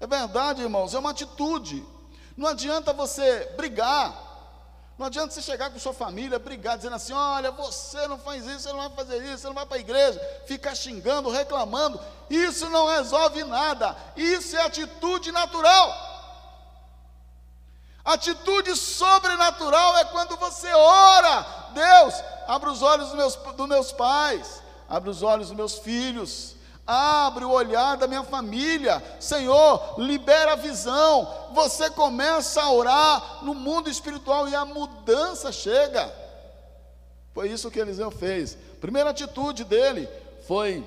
É 0.00 0.08
verdade, 0.08 0.60
irmãos, 0.60 0.92
é 0.92 0.98
uma 0.98 1.10
atitude. 1.10 1.86
Não 2.36 2.48
adianta 2.48 2.92
você 2.92 3.54
brigar, 3.56 4.25
Não 4.98 5.06
adianta 5.06 5.34
você 5.34 5.42
chegar 5.42 5.70
com 5.70 5.78
sua 5.78 5.92
família, 5.92 6.38
brigar, 6.38 6.78
dizendo 6.78 6.96
assim: 6.96 7.12
olha, 7.12 7.50
você 7.50 8.06
não 8.08 8.18
faz 8.18 8.46
isso, 8.46 8.60
você 8.60 8.72
não 8.72 8.88
vai 8.88 8.90
fazer 8.90 9.22
isso, 9.24 9.38
você 9.38 9.46
não 9.46 9.54
vai 9.54 9.66
para 9.66 9.76
a 9.76 9.80
igreja, 9.80 10.18
ficar 10.46 10.74
xingando, 10.74 11.30
reclamando. 11.30 12.00
Isso 12.30 12.68
não 12.70 12.86
resolve 12.86 13.44
nada. 13.44 13.94
Isso 14.16 14.56
é 14.56 14.62
atitude 14.62 15.30
natural. 15.30 16.06
Atitude 18.02 18.74
sobrenatural 18.74 19.98
é 19.98 20.04
quando 20.06 20.36
você 20.36 20.72
ora, 20.72 21.46
Deus, 21.74 22.14
abre 22.46 22.70
os 22.70 22.80
olhos 22.80 23.08
dos 23.08 23.16
meus, 23.16 23.34
dos 23.34 23.68
meus 23.68 23.92
pais, 23.92 24.62
abre 24.88 25.10
os 25.10 25.22
olhos 25.22 25.48
dos 25.48 25.56
meus 25.56 25.78
filhos, 25.78 26.55
abre 26.86 27.44
o 27.44 27.50
olhar 27.50 27.96
da 27.96 28.06
minha 28.06 28.22
família, 28.22 29.02
Senhor, 29.18 29.94
libera 29.98 30.52
a 30.52 30.56
visão. 30.56 31.50
Você 31.52 31.90
começa 31.90 32.62
a 32.62 32.70
orar 32.70 33.44
no 33.44 33.54
mundo 33.54 33.90
espiritual 33.90 34.48
e 34.48 34.54
a 34.54 34.64
mudança 34.64 35.50
chega. 35.50 36.12
Foi 37.34 37.50
isso 37.50 37.70
que 37.70 37.80
Eliseu 37.80 38.10
fez. 38.10 38.56
Primeira 38.80 39.10
atitude 39.10 39.64
dele 39.64 40.08
foi, 40.46 40.86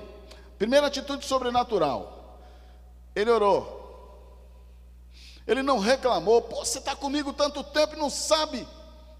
primeira 0.58 0.86
atitude 0.86 1.26
sobrenatural. 1.26 2.38
Ele 3.14 3.30
orou. 3.30 3.78
Ele 5.46 5.62
não 5.62 5.78
reclamou, 5.78 6.42
Pô, 6.42 6.64
você 6.64 6.78
está 6.78 6.94
comigo 6.94 7.32
tanto 7.32 7.62
tempo 7.62 7.94
e 7.94 7.98
não 7.98 8.08
sabe. 8.08 8.66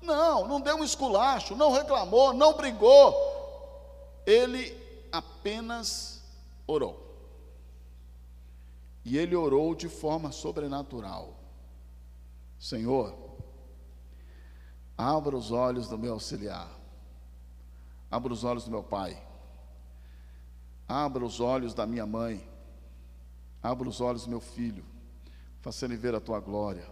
Não, 0.00 0.46
não 0.46 0.60
deu 0.60 0.76
um 0.76 0.84
esculacho, 0.84 1.54
não 1.54 1.72
reclamou, 1.72 2.32
não 2.32 2.54
brigou. 2.54 4.22
Ele 4.24 4.76
apenas 5.12 6.19
orou. 6.70 7.10
E 9.04 9.16
ele 9.16 9.34
orou 9.34 9.74
de 9.74 9.88
forma 9.88 10.30
sobrenatural. 10.30 11.36
Senhor, 12.58 13.16
abra 14.96 15.36
os 15.36 15.50
olhos 15.50 15.88
do 15.88 15.96
meu 15.96 16.12
auxiliar, 16.12 16.70
abra 18.10 18.32
os 18.32 18.44
olhos 18.44 18.64
do 18.64 18.70
meu 18.70 18.82
pai, 18.82 19.20
abra 20.86 21.24
os 21.24 21.40
olhos 21.40 21.72
da 21.72 21.86
minha 21.86 22.04
mãe, 22.04 22.46
abra 23.62 23.88
os 23.88 24.00
olhos 24.00 24.24
do 24.24 24.30
meu 24.30 24.40
filho, 24.40 24.84
faça-me 25.62 25.96
ver 25.96 26.14
a 26.14 26.20
tua 26.20 26.38
glória, 26.38 26.86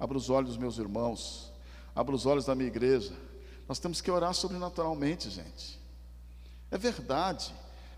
abra 0.00 0.16
os 0.16 0.30
olhos 0.30 0.50
dos 0.50 0.58
meus 0.58 0.78
irmãos, 0.78 1.52
abra 1.94 2.14
os 2.14 2.24
olhos 2.24 2.46
da 2.46 2.54
minha 2.54 2.68
igreja. 2.68 3.14
Nós 3.68 3.78
temos 3.78 4.00
que 4.00 4.10
orar 4.10 4.32
sobrenaturalmente, 4.32 5.28
gente. 5.28 5.78
É 6.70 6.78
verdade. 6.78 7.54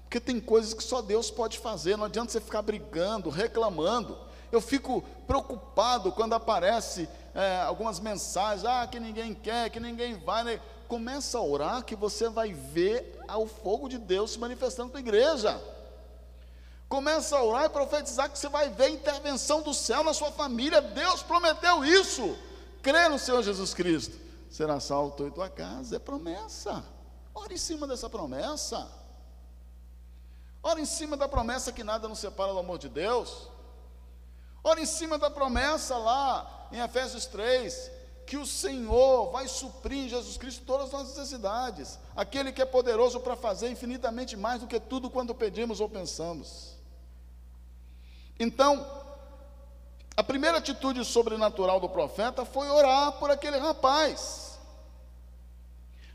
Porque 0.08 0.20
tem 0.20 0.40
coisas 0.40 0.72
que 0.72 0.82
só 0.82 1.02
Deus 1.02 1.30
pode 1.30 1.58
fazer, 1.58 1.98
não 1.98 2.06
adianta 2.06 2.32
você 2.32 2.40
ficar 2.40 2.62
brigando, 2.62 3.28
reclamando. 3.28 4.16
Eu 4.50 4.58
fico 4.58 5.04
preocupado 5.26 6.10
quando 6.12 6.32
aparece 6.32 7.06
é, 7.34 7.60
algumas 7.60 8.00
mensagens, 8.00 8.64
ah, 8.64 8.86
que 8.86 8.98
ninguém 8.98 9.34
quer, 9.34 9.68
que 9.68 9.78
ninguém 9.78 10.14
vai. 10.14 10.44
Né? 10.44 10.60
Começa 10.88 11.36
a 11.36 11.42
orar 11.42 11.84
que 11.84 11.94
você 11.94 12.26
vai 12.30 12.54
ver 12.54 13.20
o 13.36 13.46
fogo 13.46 13.86
de 13.86 13.98
Deus 13.98 14.30
se 14.30 14.38
manifestando 14.38 14.94
na 14.94 14.98
igreja. 14.98 15.62
Começa 16.88 17.36
a 17.36 17.44
orar 17.44 17.66
e 17.66 17.68
profetizar 17.68 18.30
que 18.30 18.38
você 18.38 18.48
vai 18.48 18.70
ver 18.70 18.84
a 18.84 18.90
intervenção 18.90 19.60
do 19.60 19.74
céu 19.74 20.02
na 20.02 20.14
sua 20.14 20.32
família. 20.32 20.80
Deus 20.80 21.22
prometeu 21.22 21.84
isso. 21.84 22.34
Crê 22.80 23.10
no 23.10 23.18
Senhor 23.18 23.42
Jesus 23.42 23.74
Cristo. 23.74 24.18
Será 24.50 24.80
salvo 24.80 25.26
em 25.26 25.30
tua 25.30 25.50
casa. 25.50 25.96
É 25.96 25.98
promessa. 25.98 26.82
Ora 27.34 27.52
em 27.52 27.58
cima 27.58 27.86
dessa 27.86 28.08
promessa. 28.08 28.97
Ora 30.68 30.82
em 30.82 30.84
cima 30.84 31.16
da 31.16 31.26
promessa 31.26 31.72
que 31.72 31.82
nada 31.82 32.06
nos 32.08 32.18
separa 32.18 32.52
do 32.52 32.58
amor 32.58 32.76
de 32.76 32.90
Deus. 32.90 33.48
Ora 34.62 34.78
em 34.78 34.84
cima 34.84 35.16
da 35.16 35.30
promessa 35.30 35.96
lá 35.96 36.68
em 36.70 36.78
Efésios 36.78 37.24
3, 37.24 37.90
que 38.26 38.36
o 38.36 38.44
Senhor 38.44 39.30
vai 39.30 39.48
suprir 39.48 40.04
em 40.04 40.08
Jesus 40.10 40.36
Cristo 40.36 40.66
todas 40.66 40.88
as 40.88 40.92
nossas 40.92 41.16
necessidades. 41.16 41.98
Aquele 42.14 42.52
que 42.52 42.60
é 42.60 42.66
poderoso 42.66 43.18
para 43.18 43.34
fazer 43.34 43.70
infinitamente 43.70 44.36
mais 44.36 44.60
do 44.60 44.66
que 44.66 44.78
tudo 44.78 45.08
quando 45.08 45.34
pedimos 45.34 45.80
ou 45.80 45.88
pensamos. 45.88 46.76
Então, 48.38 48.86
a 50.14 50.22
primeira 50.22 50.58
atitude 50.58 51.02
sobrenatural 51.02 51.80
do 51.80 51.88
profeta 51.88 52.44
foi 52.44 52.68
orar 52.68 53.12
por 53.12 53.30
aquele 53.30 53.56
rapaz. 53.56 54.58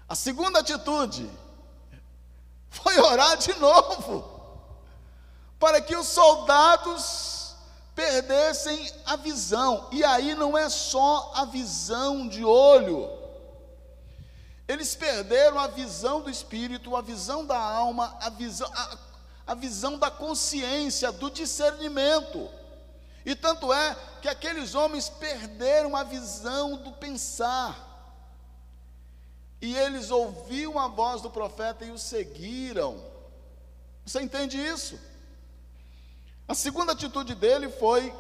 A 0.08 0.14
segunda 0.14 0.60
atitude 0.60 1.28
foi 2.70 3.00
orar 3.00 3.36
de 3.36 3.52
novo 3.56 4.33
para 5.64 5.80
que 5.80 5.96
os 5.96 6.08
soldados 6.08 7.56
perdessem 7.96 8.92
a 9.06 9.16
visão. 9.16 9.88
E 9.94 10.04
aí 10.04 10.36
não 10.36 10.58
é 10.58 10.68
só 10.68 11.32
a 11.34 11.46
visão 11.46 12.28
de 12.28 12.44
olho. 12.44 13.10
Eles 14.68 14.94
perderam 14.94 15.58
a 15.58 15.68
visão 15.68 16.20
do 16.20 16.30
espírito, 16.30 16.98
a 16.98 17.02
visão 17.02 17.46
da 17.46 17.58
alma, 17.58 18.14
a 18.20 18.30
visão, 18.30 18.70
a, 18.76 18.98
a 19.48 19.56
visão 19.56 19.98
da 19.98 20.12
consciência, 20.12 21.14
do 21.14 21.32
discernimento. 21.32 22.50
E 23.26 23.34
tanto 23.34 23.72
é 23.72 23.96
que 24.22 24.28
aqueles 24.28 24.76
homens 24.76 25.08
perderam 25.08 25.96
a 25.96 26.04
visão 26.04 26.76
do 26.76 26.92
pensar. 26.92 28.20
E 29.62 29.74
eles 29.78 30.12
ouviram 30.12 30.78
a 30.78 30.90
voz 30.90 31.22
do 31.22 31.30
profeta 31.30 31.86
e 31.86 31.92
o 31.92 31.98
seguiram. 31.98 33.02
Você 34.06 34.22
entende 34.22 34.58
isso? 34.58 35.00
A 36.48 36.54
segunda 36.54 36.92
atitude 36.92 37.36
dele 37.36 37.70
foi 37.70 38.14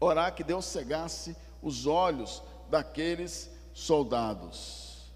orar 0.00 0.34
que 0.34 0.42
Deus 0.42 0.64
cegasse 0.64 1.36
os 1.62 1.86
olhos 1.86 2.42
daqueles 2.68 3.48
soldados, 3.72 5.12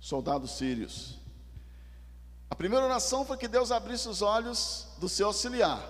soldados 0.00 0.52
sírios. 0.52 1.18
A 2.50 2.54
primeira 2.54 2.84
oração 2.84 3.24
foi 3.24 3.36
que 3.36 3.46
Deus 3.46 3.70
abrisse 3.70 4.08
os 4.08 4.20
olhos 4.20 4.86
do 4.98 5.08
seu 5.08 5.28
auxiliar. 5.28 5.80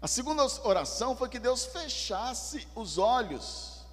A 0.00 0.08
segunda 0.08 0.42
oração 0.62 1.16
foi 1.16 1.28
que 1.28 1.38
Deus 1.38 1.66
fechasse 1.66 2.66
os 2.74 2.96
olhos. 2.96 3.84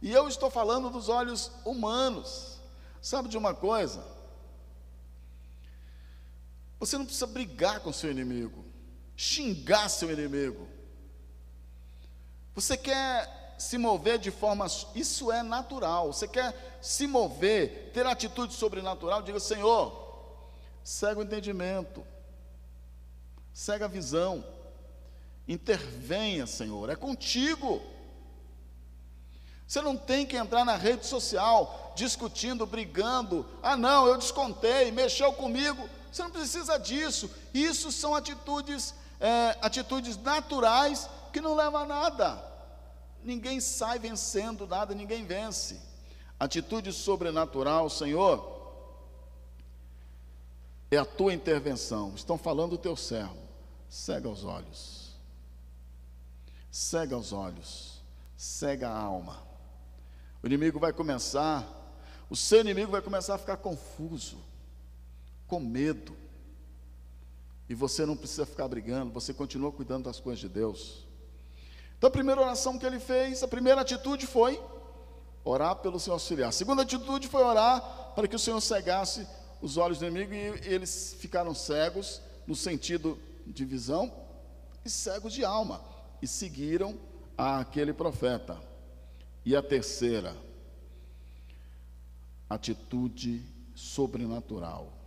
E 0.00 0.12
eu 0.12 0.28
estou 0.28 0.50
falando 0.50 0.90
dos 0.90 1.08
olhos 1.08 1.50
humanos. 1.64 2.60
Sabe 3.00 3.28
de 3.28 3.36
uma 3.36 3.54
coisa? 3.54 4.04
Você 6.78 6.98
não 6.98 7.04
precisa 7.04 7.26
brigar 7.26 7.80
com 7.80 7.92
seu 7.92 8.10
inimigo 8.10 8.71
xingar 9.22 9.88
seu 9.88 10.10
inimigo. 10.10 10.68
Você 12.56 12.76
quer 12.76 13.54
se 13.56 13.78
mover 13.78 14.18
de 14.18 14.32
forma. 14.32 14.66
Isso 14.96 15.30
é 15.30 15.44
natural. 15.44 16.12
Você 16.12 16.26
quer 16.26 16.78
se 16.82 17.06
mover, 17.06 17.92
ter 17.94 18.04
atitude 18.04 18.52
sobrenatural, 18.52 19.22
diga: 19.22 19.38
Senhor, 19.38 20.50
cega 20.82 21.20
o 21.20 21.22
entendimento, 21.22 22.04
cega 23.54 23.84
a 23.84 23.88
visão, 23.88 24.44
intervenha, 25.46 26.44
Senhor, 26.44 26.90
é 26.90 26.96
contigo. 26.96 27.80
Você 29.68 29.80
não 29.80 29.96
tem 29.96 30.26
que 30.26 30.36
entrar 30.36 30.64
na 30.64 30.76
rede 30.76 31.06
social 31.06 31.92
discutindo, 31.94 32.66
brigando. 32.66 33.46
Ah, 33.62 33.76
não, 33.76 34.08
eu 34.08 34.18
descontei, 34.18 34.90
mexeu 34.90 35.32
comigo. 35.32 35.88
Você 36.10 36.22
não 36.24 36.30
precisa 36.30 36.76
disso. 36.76 37.30
Isso 37.54 37.90
são 37.92 38.14
atitudes 38.14 38.94
é, 39.22 39.56
atitudes 39.62 40.16
naturais 40.16 41.08
que 41.32 41.40
não 41.40 41.54
levam 41.54 41.82
a 41.82 41.86
nada. 41.86 42.52
Ninguém 43.22 43.60
sai 43.60 44.00
vencendo 44.00 44.66
nada, 44.66 44.94
ninguém 44.94 45.24
vence. 45.24 45.80
Atitude 46.40 46.92
sobrenatural, 46.92 47.88
Senhor, 47.88 48.50
é 50.90 50.96
a 50.98 51.04
tua 51.04 51.32
intervenção. 51.32 52.12
Estão 52.16 52.36
falando 52.36 52.70
do 52.70 52.78
teu 52.78 52.96
servo. 52.96 53.38
Cega 53.88 54.28
os 54.28 54.44
olhos. 54.44 55.16
Cega 56.68 57.16
os 57.16 57.32
olhos. 57.32 58.02
Cega 58.36 58.88
a 58.88 58.98
alma. 58.98 59.40
O 60.42 60.46
inimigo 60.48 60.80
vai 60.80 60.92
começar, 60.92 61.64
o 62.28 62.34
seu 62.34 62.60
inimigo 62.62 62.90
vai 62.90 63.00
começar 63.00 63.36
a 63.36 63.38
ficar 63.38 63.58
confuso, 63.58 64.42
com 65.46 65.60
medo 65.60 66.16
e 67.72 67.74
você 67.74 68.04
não 68.04 68.14
precisa 68.14 68.44
ficar 68.44 68.68
brigando, 68.68 69.10
você 69.10 69.32
continua 69.32 69.72
cuidando 69.72 70.04
das 70.04 70.20
coisas 70.20 70.38
de 70.38 70.46
Deus. 70.46 71.06
Então, 71.96 72.08
a 72.08 72.10
primeira 72.10 72.38
oração 72.38 72.78
que 72.78 72.84
ele 72.84 73.00
fez, 73.00 73.42
a 73.42 73.48
primeira 73.48 73.80
atitude 73.80 74.26
foi 74.26 74.60
orar 75.42 75.76
pelo 75.76 75.98
seu 75.98 76.12
auxiliar. 76.12 76.50
A 76.50 76.52
segunda 76.52 76.82
atitude 76.82 77.28
foi 77.28 77.42
orar 77.42 78.12
para 78.14 78.28
que 78.28 78.36
o 78.36 78.38
Senhor 78.38 78.60
cegasse 78.60 79.26
os 79.62 79.78
olhos 79.78 79.98
do 79.98 80.06
inimigo 80.06 80.34
e 80.34 80.68
eles 80.68 81.16
ficaram 81.18 81.54
cegos 81.54 82.20
no 82.46 82.54
sentido 82.54 83.18
de 83.46 83.64
visão 83.64 84.12
e 84.84 84.90
cegos 84.90 85.32
de 85.32 85.42
alma 85.42 85.82
e 86.20 86.26
seguiram 86.26 87.00
aquele 87.38 87.94
profeta. 87.94 88.60
E 89.46 89.56
a 89.56 89.62
terceira, 89.62 90.36
atitude 92.50 93.42
sobrenatural 93.74 95.01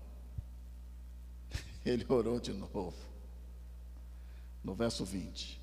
ele 1.89 2.05
orou 2.09 2.39
de 2.39 2.51
novo. 2.51 2.93
No 4.63 4.73
verso 4.73 5.05
20. 5.05 5.61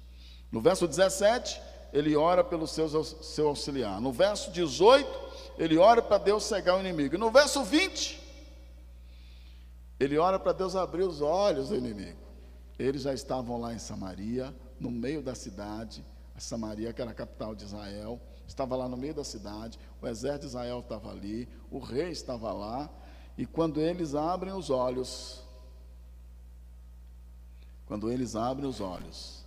No 0.50 0.60
verso 0.60 0.86
17, 0.86 1.60
ele 1.92 2.14
ora 2.14 2.44
pelo 2.44 2.66
seu, 2.66 3.04
seu 3.04 3.48
auxiliar. 3.48 4.00
No 4.00 4.12
verso 4.12 4.50
18, 4.52 5.10
ele 5.58 5.76
ora 5.76 6.00
para 6.00 6.18
Deus 6.18 6.44
cegar 6.44 6.76
o 6.76 6.80
inimigo. 6.80 7.18
No 7.18 7.30
verso 7.30 7.64
20, 7.64 8.20
ele 9.98 10.16
ora 10.16 10.38
para 10.38 10.52
Deus 10.52 10.76
abrir 10.76 11.02
os 11.02 11.20
olhos 11.20 11.70
do 11.70 11.76
inimigo. 11.76 12.18
Eles 12.78 13.02
já 13.02 13.12
estavam 13.12 13.60
lá 13.60 13.74
em 13.74 13.78
Samaria, 13.78 14.54
no 14.78 14.90
meio 14.90 15.22
da 15.22 15.34
cidade, 15.34 16.04
a 16.34 16.40
Samaria, 16.40 16.92
que 16.92 17.02
era 17.02 17.10
a 17.10 17.14
capital 17.14 17.54
de 17.54 17.64
Israel, 17.64 18.20
estava 18.46 18.74
lá 18.74 18.88
no 18.88 18.96
meio 18.96 19.14
da 19.14 19.24
cidade, 19.24 19.78
o 20.00 20.08
exército 20.08 20.40
de 20.40 20.46
Israel 20.48 20.80
estava 20.80 21.10
ali, 21.10 21.48
o 21.70 21.78
rei 21.78 22.10
estava 22.10 22.52
lá, 22.52 22.90
e 23.36 23.46
quando 23.46 23.80
eles 23.80 24.14
abrem 24.14 24.52
os 24.52 24.70
olhos, 24.70 25.44
quando 27.92 28.10
eles 28.10 28.34
abrem 28.34 28.66
os 28.66 28.80
olhos, 28.80 29.44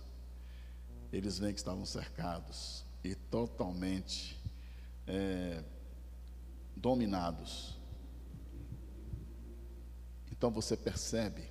eles 1.12 1.36
veem 1.36 1.52
que 1.52 1.58
estavam 1.58 1.84
cercados 1.84 2.84
e 3.02 3.12
totalmente 3.12 4.40
é, 5.04 5.64
dominados. 6.76 7.76
Então 10.30 10.48
você 10.52 10.76
percebe 10.76 11.50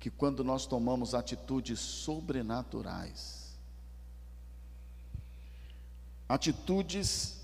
que 0.00 0.08
quando 0.08 0.42
nós 0.42 0.64
tomamos 0.64 1.14
atitudes 1.14 1.80
sobrenaturais, 1.80 3.58
atitudes 6.26 7.42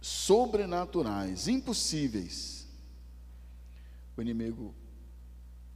sobrenaturais, 0.00 1.46
impossíveis, 1.46 2.66
o 4.16 4.20
inimigo 4.20 4.74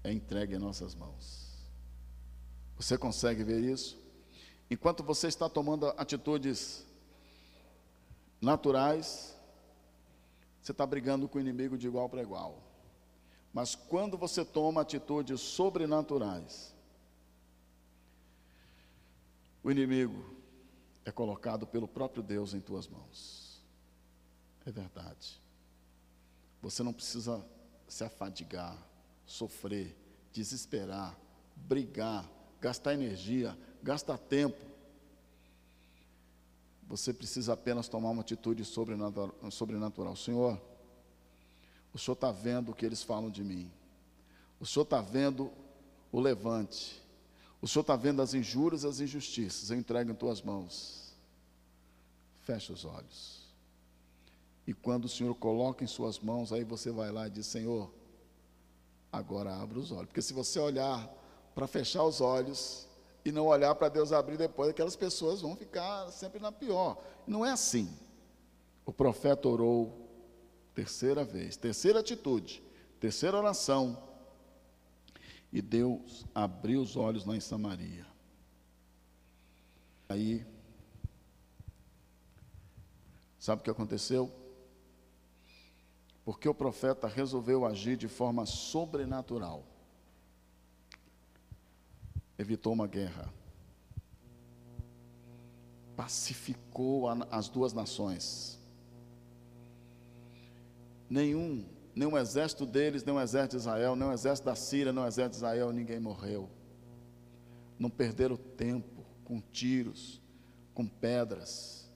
é 0.04 0.12
entregue 0.12 0.54
em 0.54 0.58
nossas 0.58 0.94
mãos. 0.94 1.58
Você 2.76 2.98
consegue 2.98 3.42
ver 3.42 3.60
isso? 3.60 3.98
Enquanto 4.70 5.02
você 5.02 5.26
está 5.28 5.48
tomando 5.48 5.86
atitudes 5.96 6.84
naturais, 8.40 9.34
você 10.60 10.72
está 10.72 10.86
brigando 10.86 11.28
com 11.28 11.38
o 11.38 11.40
inimigo 11.40 11.78
de 11.78 11.86
igual 11.86 12.08
para 12.08 12.22
igual. 12.22 12.62
Mas 13.52 13.74
quando 13.74 14.18
você 14.18 14.44
toma 14.44 14.82
atitudes 14.82 15.40
sobrenaturais, 15.40 16.74
o 19.62 19.70
inimigo 19.70 20.34
é 21.04 21.10
colocado 21.10 21.66
pelo 21.66 21.88
próprio 21.88 22.22
Deus 22.22 22.52
em 22.52 22.60
tuas 22.60 22.86
mãos. 22.88 23.62
É 24.66 24.72
verdade. 24.72 25.40
Você 26.60 26.82
não 26.82 26.92
precisa 26.92 27.44
se 27.86 28.02
afadigar, 28.02 28.76
sofrer, 29.26 29.96
desesperar, 30.32 31.18
brigar, 31.56 32.28
gastar 32.60 32.94
energia, 32.94 33.56
gastar 33.82 34.18
tempo. 34.18 34.56
Você 36.86 37.12
precisa 37.12 37.54
apenas 37.54 37.88
tomar 37.88 38.10
uma 38.10 38.22
atitude 38.22 38.64
sobrenatural. 38.64 40.16
Senhor, 40.16 40.60
o 41.92 41.98
Senhor 41.98 42.14
está 42.14 42.30
vendo 42.30 42.72
o 42.72 42.74
que 42.74 42.84
eles 42.84 43.02
falam 43.02 43.30
de 43.30 43.42
mim. 43.42 43.70
O 44.60 44.66
Senhor 44.66 44.84
está 44.84 45.00
vendo 45.00 45.50
o 46.12 46.20
levante. 46.20 47.02
O 47.60 47.68
Senhor 47.68 47.82
está 47.82 47.96
vendo 47.96 48.20
as 48.20 48.34
injúrias 48.34 48.84
as 48.84 49.00
injustiças. 49.00 49.70
Eu 49.70 49.78
entrego 49.78 50.10
em 50.10 50.14
tuas 50.14 50.42
mãos. 50.42 51.14
Fecha 52.42 52.72
os 52.72 52.84
olhos. 52.84 53.44
E 54.66 54.72
quando 54.72 55.06
o 55.06 55.08
Senhor 55.08 55.34
coloca 55.34 55.84
em 55.84 55.86
suas 55.86 56.18
mãos, 56.18 56.52
aí 56.52 56.64
você 56.64 56.90
vai 56.90 57.10
lá 57.10 57.26
e 57.26 57.30
diz: 57.30 57.46
Senhor, 57.46 57.90
agora 59.16 59.54
abra 59.54 59.78
os 59.78 59.90
olhos. 59.90 60.06
Porque 60.06 60.22
se 60.22 60.32
você 60.32 60.58
olhar 60.58 61.08
para 61.54 61.66
fechar 61.66 62.04
os 62.04 62.20
olhos 62.20 62.86
e 63.24 63.32
não 63.32 63.46
olhar 63.46 63.74
para 63.74 63.88
Deus 63.88 64.12
abrir 64.12 64.36
depois, 64.36 64.70
aquelas 64.70 64.96
pessoas 64.96 65.40
vão 65.40 65.56
ficar 65.56 66.10
sempre 66.10 66.40
na 66.40 66.52
pior. 66.52 66.98
Não 67.26 67.44
é 67.44 67.50
assim. 67.50 67.88
O 68.84 68.92
profeta 68.92 69.48
orou 69.48 70.04
Terceira 70.74 71.24
vez, 71.24 71.56
terceira 71.56 72.00
atitude, 72.00 72.60
terceira 72.98 73.38
oração. 73.38 74.02
E 75.52 75.62
Deus 75.62 76.26
abriu 76.34 76.82
os 76.82 76.96
olhos 76.96 77.24
lá 77.24 77.36
em 77.36 77.40
Samaria. 77.40 78.04
Aí, 80.08 80.44
sabe 83.38 83.60
o 83.60 83.64
que 83.64 83.70
aconteceu? 83.70 84.32
Porque 86.24 86.48
o 86.48 86.54
profeta 86.54 87.06
resolveu 87.06 87.66
agir 87.66 87.96
de 87.96 88.08
forma 88.08 88.46
sobrenatural. 88.46 89.64
Evitou 92.38 92.72
uma 92.72 92.86
guerra. 92.86 93.32
Pacificou 95.96 97.08
as 97.30 97.48
duas 97.48 97.72
nações 97.72 98.58
nenhum, 101.14 101.64
nenhum 101.94 102.18
exército 102.18 102.66
deles, 102.66 103.04
o 103.06 103.20
exército 103.20 103.56
de 103.56 103.62
Israel, 103.62 103.94
o 103.94 104.12
exército 104.12 104.46
da 104.46 104.56
Síria, 104.56 104.92
o 104.92 105.06
exército 105.06 105.30
de 105.30 105.36
Israel, 105.36 105.72
ninguém 105.72 106.00
morreu. 106.00 106.50
Não 107.78 107.88
perderam 107.88 108.36
tempo 108.36 109.04
com 109.24 109.40
tiros, 109.40 110.20
com 110.74 110.86
pedras, 110.86 111.88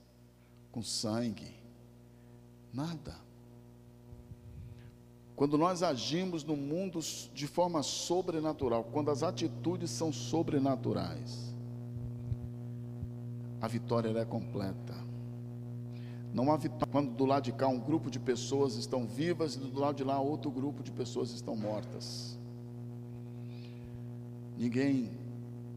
com 0.71 0.81
sangue, 0.81 1.53
nada. 2.73 3.15
Quando 5.39 5.57
nós 5.57 5.81
agimos 5.83 6.43
no 6.43 6.57
mundo 6.57 6.99
de 7.33 7.47
forma 7.47 7.81
sobrenatural, 7.81 8.83
quando 8.83 9.09
as 9.09 9.23
atitudes 9.23 9.89
são 9.89 10.11
sobrenaturais, 10.11 11.55
a 13.61 13.65
vitória 13.65 14.09
é 14.09 14.25
completa. 14.25 14.93
Não 16.33 16.51
há 16.51 16.57
vitória 16.57 16.87
quando 16.91 17.11
do 17.11 17.23
lado 17.23 17.45
de 17.45 17.53
cá 17.53 17.69
um 17.69 17.79
grupo 17.79 18.11
de 18.11 18.19
pessoas 18.19 18.75
estão 18.75 19.07
vivas 19.07 19.55
e 19.55 19.59
do 19.59 19.79
lado 19.79 19.95
de 19.95 20.03
lá 20.03 20.19
outro 20.19 20.51
grupo 20.51 20.83
de 20.83 20.91
pessoas 20.91 21.31
estão 21.31 21.55
mortas. 21.55 22.37
Ninguém 24.57 25.09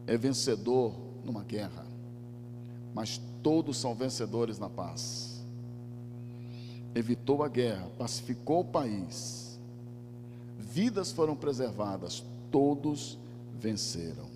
é 0.05 0.17
vencedor 0.17 0.93
numa 1.23 1.41
guerra, 1.41 1.85
mas 2.93 3.17
todos 3.41 3.77
são 3.77 3.95
vencedores 3.95 4.59
na 4.59 4.69
paz. 4.69 5.41
Evitou 6.93 7.43
a 7.43 7.47
guerra, 7.47 7.89
pacificou 7.97 8.59
o 8.59 8.65
país, 8.65 9.52
vidas 10.57 11.11
foram 11.11 11.35
preservadas, 11.35 12.23
todos 12.51 13.17
venceram. 13.59 14.31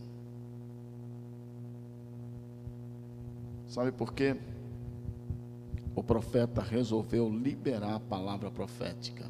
Sabe 3.68 3.92
por 3.92 4.14
quê? 4.14 4.36
o 5.98 6.04
profeta 6.04 6.62
resolveu 6.62 7.28
liberar 7.28 7.96
a 7.96 8.00
palavra 8.00 8.52
profética. 8.52 9.26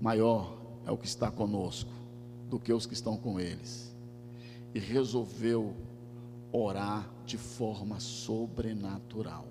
Maior 0.00 0.56
é 0.86 0.92
o 0.92 0.96
que 0.96 1.06
está 1.06 1.32
conosco 1.32 1.90
do 2.48 2.60
que 2.60 2.72
os 2.72 2.86
que 2.86 2.94
estão 2.94 3.16
com 3.16 3.40
eles. 3.40 3.92
E 4.72 4.78
resolveu 4.78 5.74
orar 6.52 7.10
de 7.26 7.36
forma 7.36 7.98
sobrenatural. 7.98 9.48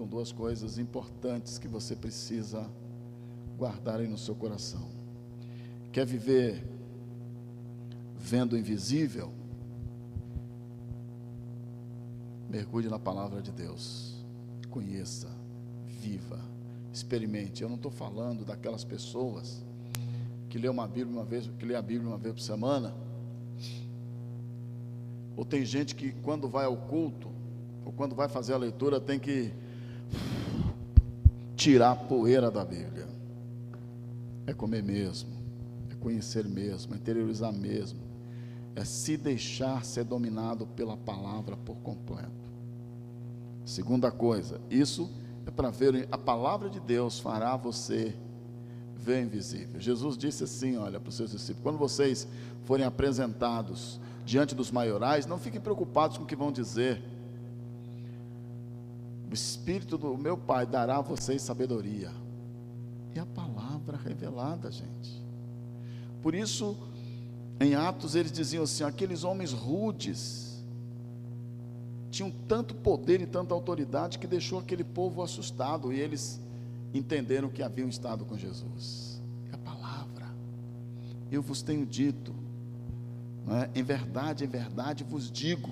São 0.00 0.06
duas 0.06 0.32
coisas 0.32 0.78
importantes 0.78 1.58
que 1.58 1.68
você 1.68 1.94
precisa 1.94 2.66
guardar 3.58 4.00
aí 4.00 4.08
no 4.08 4.16
seu 4.16 4.34
coração. 4.34 4.88
Quer 5.92 6.06
viver 6.06 6.66
vendo 8.16 8.54
o 8.54 8.58
invisível? 8.58 9.30
Mergulhe 12.48 12.88
na 12.88 12.98
palavra 12.98 13.42
de 13.42 13.52
Deus. 13.52 14.24
Conheça, 14.70 15.28
viva, 15.86 16.40
experimente. 16.90 17.62
Eu 17.62 17.68
não 17.68 17.76
estou 17.76 17.90
falando 17.90 18.42
daquelas 18.42 18.82
pessoas 18.82 19.62
que 20.48 20.56
lê 20.56 20.70
uma 20.70 20.88
Bíblia 20.88 21.14
uma 21.14 21.26
vez, 21.26 21.46
que 21.58 21.66
lê 21.66 21.74
a 21.74 21.82
Bíblia 21.82 22.08
uma 22.08 22.16
vez 22.16 22.32
por 22.32 22.40
semana. 22.40 22.94
Ou 25.36 25.44
tem 25.44 25.62
gente 25.62 25.94
que 25.94 26.10
quando 26.22 26.48
vai 26.48 26.64
ao 26.64 26.78
culto, 26.78 27.30
ou 27.84 27.92
quando 27.92 28.14
vai 28.14 28.30
fazer 28.30 28.54
a 28.54 28.56
leitura, 28.56 28.98
tem 28.98 29.18
que 29.18 29.52
tirar 31.56 31.92
a 31.92 31.96
poeira 31.96 32.50
da 32.50 32.64
Bíblia. 32.64 33.08
É 34.46 34.52
comer 34.52 34.82
mesmo, 34.82 35.30
é 35.90 35.94
conhecer 35.94 36.48
mesmo, 36.48 36.94
é 36.94 36.96
interiorizar 36.96 37.52
mesmo, 37.52 38.00
é 38.74 38.84
se 38.84 39.16
deixar 39.16 39.84
ser 39.84 40.04
dominado 40.04 40.66
pela 40.66 40.96
palavra 40.96 41.56
por 41.56 41.76
completo. 41.76 42.50
Segunda 43.64 44.10
coisa, 44.10 44.60
isso 44.70 45.10
é 45.46 45.50
para 45.50 45.70
ver 45.70 46.08
a 46.10 46.18
palavra 46.18 46.68
de 46.68 46.80
Deus 46.80 47.18
fará 47.20 47.56
você 47.56 48.14
ver 48.96 49.22
invisível. 49.22 49.80
Jesus 49.80 50.16
disse 50.16 50.44
assim, 50.44 50.76
olha, 50.76 51.00
para 51.00 51.08
os 51.08 51.14
seus 51.14 51.30
discípulos, 51.30 51.62
quando 51.62 51.78
vocês 51.78 52.26
forem 52.64 52.84
apresentados 52.84 54.00
diante 54.24 54.54
dos 54.54 54.70
maiorais, 54.70 55.26
não 55.26 55.38
fiquem 55.38 55.60
preocupados 55.60 56.18
com 56.18 56.24
o 56.24 56.26
que 56.26 56.36
vão 56.36 56.52
dizer. 56.52 57.02
O 59.30 59.34
Espírito 59.34 59.96
do 59.96 60.16
meu 60.18 60.36
Pai 60.36 60.66
dará 60.66 60.96
a 60.98 61.00
vocês 61.00 61.40
sabedoria. 61.40 62.10
E 63.14 63.18
a 63.18 63.26
palavra 63.26 63.96
revelada, 63.96 64.70
gente. 64.70 65.24
Por 66.20 66.34
isso, 66.34 66.76
Em 67.60 67.74
Atos 67.74 68.14
eles 68.14 68.32
diziam 68.32 68.64
assim: 68.64 68.82
aqueles 68.84 69.22
homens 69.22 69.52
rudes 69.52 70.64
tinham 72.10 72.30
tanto 72.48 72.74
poder 72.74 73.20
e 73.20 73.26
tanta 73.26 73.54
autoridade 73.54 74.18
que 74.18 74.26
deixou 74.26 74.58
aquele 74.58 74.82
povo 74.82 75.22
assustado 75.22 75.92
e 75.92 76.00
eles 76.00 76.40
entenderam 76.92 77.48
que 77.48 77.62
haviam 77.62 77.88
estado 77.88 78.24
com 78.24 78.36
Jesus. 78.36 79.22
É 79.52 79.54
a 79.54 79.58
palavra. 79.58 80.26
Eu 81.30 81.42
vos 81.42 81.62
tenho 81.62 81.86
dito, 81.86 82.34
é? 83.48 83.78
em 83.78 83.82
verdade, 83.82 84.44
em 84.44 84.48
verdade 84.48 85.04
vos 85.04 85.30
digo, 85.30 85.70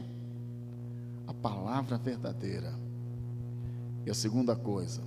a 1.27 1.35
palavra 1.35 1.97
verdadeira. 1.99 2.73
E 4.09 4.11
a 4.11 4.15
segunda 4.15 4.57
coisa, 4.57 5.03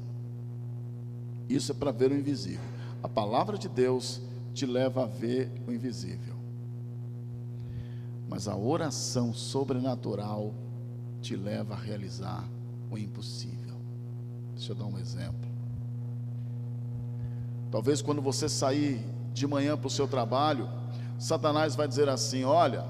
isso 1.50 1.72
é 1.72 1.74
para 1.74 1.92
ver 1.92 2.12
o 2.12 2.16
invisível. 2.16 2.62
A 3.02 3.10
palavra 3.10 3.58
de 3.58 3.68
Deus 3.68 4.22
te 4.54 4.64
leva 4.64 5.06
a 5.06 5.08
ver 5.08 5.52
o 5.68 5.72
invisível. 5.72 6.36
Mas 8.30 8.48
a 8.48 8.56
oração 8.56 9.34
sobrenatural 9.34 10.54
te 11.20 11.36
leva 11.36 11.74
a 11.74 11.78
realizar 11.78 12.48
o 12.92 12.98
impossível. 13.00 13.76
Deixa 14.54 14.74
eu 14.74 14.76
dar 14.76 14.86
um 14.86 15.00
exemplo. 15.00 15.50
Talvez 17.72 18.04
quando 18.04 18.22
você 18.22 18.48
sair 18.48 19.04
de 19.34 19.48
manhã 19.48 19.76
para 19.76 19.88
o 19.88 19.90
seu 19.90 20.08
trabalho, 20.08 20.70
Satanás 21.18 21.74
vai 21.74 21.88
dizer 21.88 22.08
assim: 22.08 22.44
olha, 22.44 22.86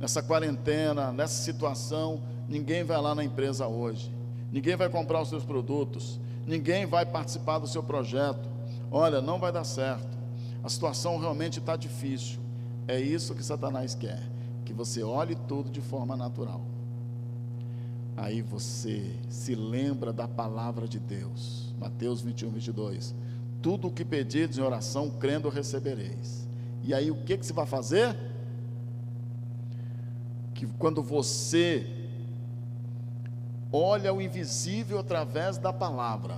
nessa 0.00 0.24
quarentena, 0.24 1.12
nessa 1.12 1.40
situação, 1.44 2.20
ninguém 2.48 2.82
vai 2.82 3.00
lá 3.00 3.14
na 3.14 3.22
empresa 3.22 3.68
hoje, 3.68 4.17
ninguém 4.52 4.76
vai 4.76 4.88
comprar 4.88 5.20
os 5.22 5.28
seus 5.28 5.44
produtos, 5.44 6.20
ninguém 6.46 6.86
vai 6.86 7.04
participar 7.04 7.58
do 7.58 7.66
seu 7.66 7.82
projeto. 7.82 8.48
Olha, 8.90 9.20
não 9.20 9.38
vai 9.38 9.52
dar 9.52 9.64
certo, 9.64 10.18
a 10.62 10.68
situação 10.68 11.18
realmente 11.18 11.58
está 11.58 11.76
difícil. 11.76 12.38
É 12.86 12.98
isso 12.98 13.34
que 13.34 13.42
Satanás 13.42 13.94
quer, 13.94 14.22
que 14.64 14.72
você 14.72 15.02
olhe 15.02 15.34
tudo 15.46 15.70
de 15.70 15.80
forma 15.80 16.16
natural. 16.16 16.62
Aí 18.16 18.42
você 18.42 19.14
se 19.28 19.54
lembra 19.54 20.12
da 20.12 20.26
palavra 20.26 20.88
de 20.88 20.98
Deus, 20.98 21.72
Mateus 21.78 22.20
21, 22.20 22.50
22. 22.50 23.14
Tudo 23.62 23.88
o 23.88 23.90
que 23.92 24.04
pedirdes 24.04 24.58
em 24.58 24.62
oração, 24.62 25.10
crendo, 25.10 25.48
recebereis. 25.48 26.48
E 26.82 26.92
aí 26.92 27.10
o 27.10 27.16
que, 27.16 27.36
que 27.36 27.46
você 27.46 27.52
vai 27.52 27.66
fazer? 27.66 28.16
Que 30.54 30.66
quando 30.78 31.02
você 31.02 31.86
olha 33.72 34.12
o 34.12 34.20
invisível 34.20 34.98
através 34.98 35.58
da 35.58 35.72
palavra, 35.72 36.36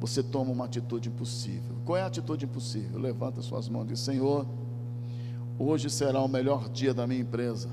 você 0.00 0.22
toma 0.22 0.50
uma 0.50 0.66
atitude 0.66 1.08
impossível. 1.08 1.76
Qual 1.84 1.96
é 1.96 2.02
a 2.02 2.06
atitude 2.06 2.44
impossível? 2.44 2.98
Levanta 3.00 3.40
suas 3.40 3.68
mãos 3.68 3.84
e 3.84 3.88
diz: 3.88 4.00
Senhor, 4.00 4.46
hoje 5.58 5.88
será 5.88 6.20
o 6.20 6.28
melhor 6.28 6.68
dia 6.68 6.92
da 6.92 7.06
minha 7.06 7.20
empresa. 7.20 7.68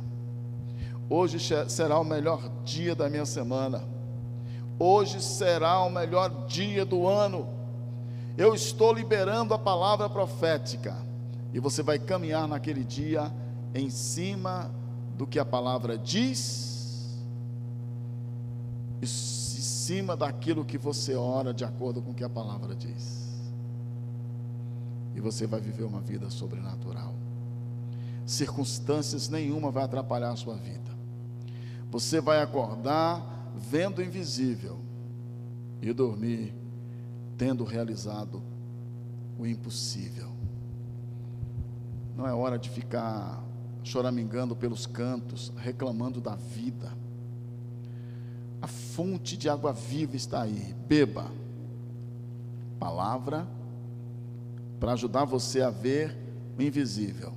Hoje 1.09 1.39
será 1.67 1.99
o 1.99 2.05
melhor 2.05 2.49
dia 2.63 2.95
da 2.95 3.09
minha 3.09 3.25
semana. 3.25 3.83
Hoje 4.79 5.21
será 5.21 5.81
o 5.81 5.89
melhor 5.89 6.45
dia 6.47 6.85
do 6.85 7.05
ano. 7.05 7.49
Eu 8.37 8.55
estou 8.55 8.93
liberando 8.93 9.53
a 9.53 9.59
palavra 9.59 10.09
profética. 10.09 10.95
E 11.53 11.59
você 11.59 11.83
vai 11.83 11.99
caminhar 11.99 12.47
naquele 12.47 12.83
dia 12.83 13.29
em 13.75 13.89
cima 13.89 14.71
do 15.17 15.27
que 15.27 15.37
a 15.37 15.43
palavra 15.43 15.97
diz, 15.97 16.70
em 19.01 19.05
cima 19.07 20.15
daquilo 20.15 20.63
que 20.63 20.77
você 20.77 21.15
ora 21.15 21.53
de 21.53 21.65
acordo 21.65 22.01
com 22.01 22.11
o 22.11 22.13
que 22.13 22.23
a 22.23 22.29
palavra 22.29 22.75
diz. 22.75 23.29
E 25.15 25.19
você 25.19 25.47
vai 25.47 25.59
viver 25.59 25.83
uma 25.83 25.99
vida 25.99 26.29
sobrenatural. 26.29 27.15
Circunstâncias 28.25 29.27
nenhuma 29.27 29.71
vai 29.71 29.83
atrapalhar 29.83 30.31
a 30.31 30.35
sua 30.35 30.55
vida. 30.55 30.91
Você 31.89 32.21
vai 32.21 32.41
acordar 32.41 33.51
vendo 33.55 33.99
o 33.99 34.03
invisível 34.03 34.79
e 35.81 35.91
dormir 35.91 36.53
tendo 37.37 37.63
realizado 37.63 38.41
o 39.37 39.45
impossível. 39.45 40.29
Não 42.15 42.27
é 42.27 42.33
hora 42.33 42.59
de 42.59 42.69
ficar 42.69 43.43
choramingando 43.83 44.55
pelos 44.55 44.85
cantos, 44.85 45.51
reclamando 45.57 46.21
da 46.21 46.35
vida. 46.35 47.00
A 48.61 48.67
fonte 48.67 49.35
de 49.35 49.49
água 49.49 49.73
viva 49.73 50.15
está 50.15 50.43
aí. 50.43 50.75
Beba. 50.87 51.31
Palavra 52.79 53.47
para 54.79 54.93
ajudar 54.93 55.25
você 55.25 55.61
a 55.61 55.69
ver 55.69 56.15
o 56.57 56.61
invisível. 56.61 57.33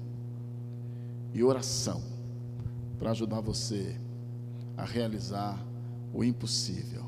E 1.32 1.42
oração 1.42 2.02
para 2.98 3.10
ajudar 3.10 3.40
você 3.40 3.96
a 4.76 4.84
realizar 4.84 5.58
o 6.12 6.22
impossível. 6.24 7.04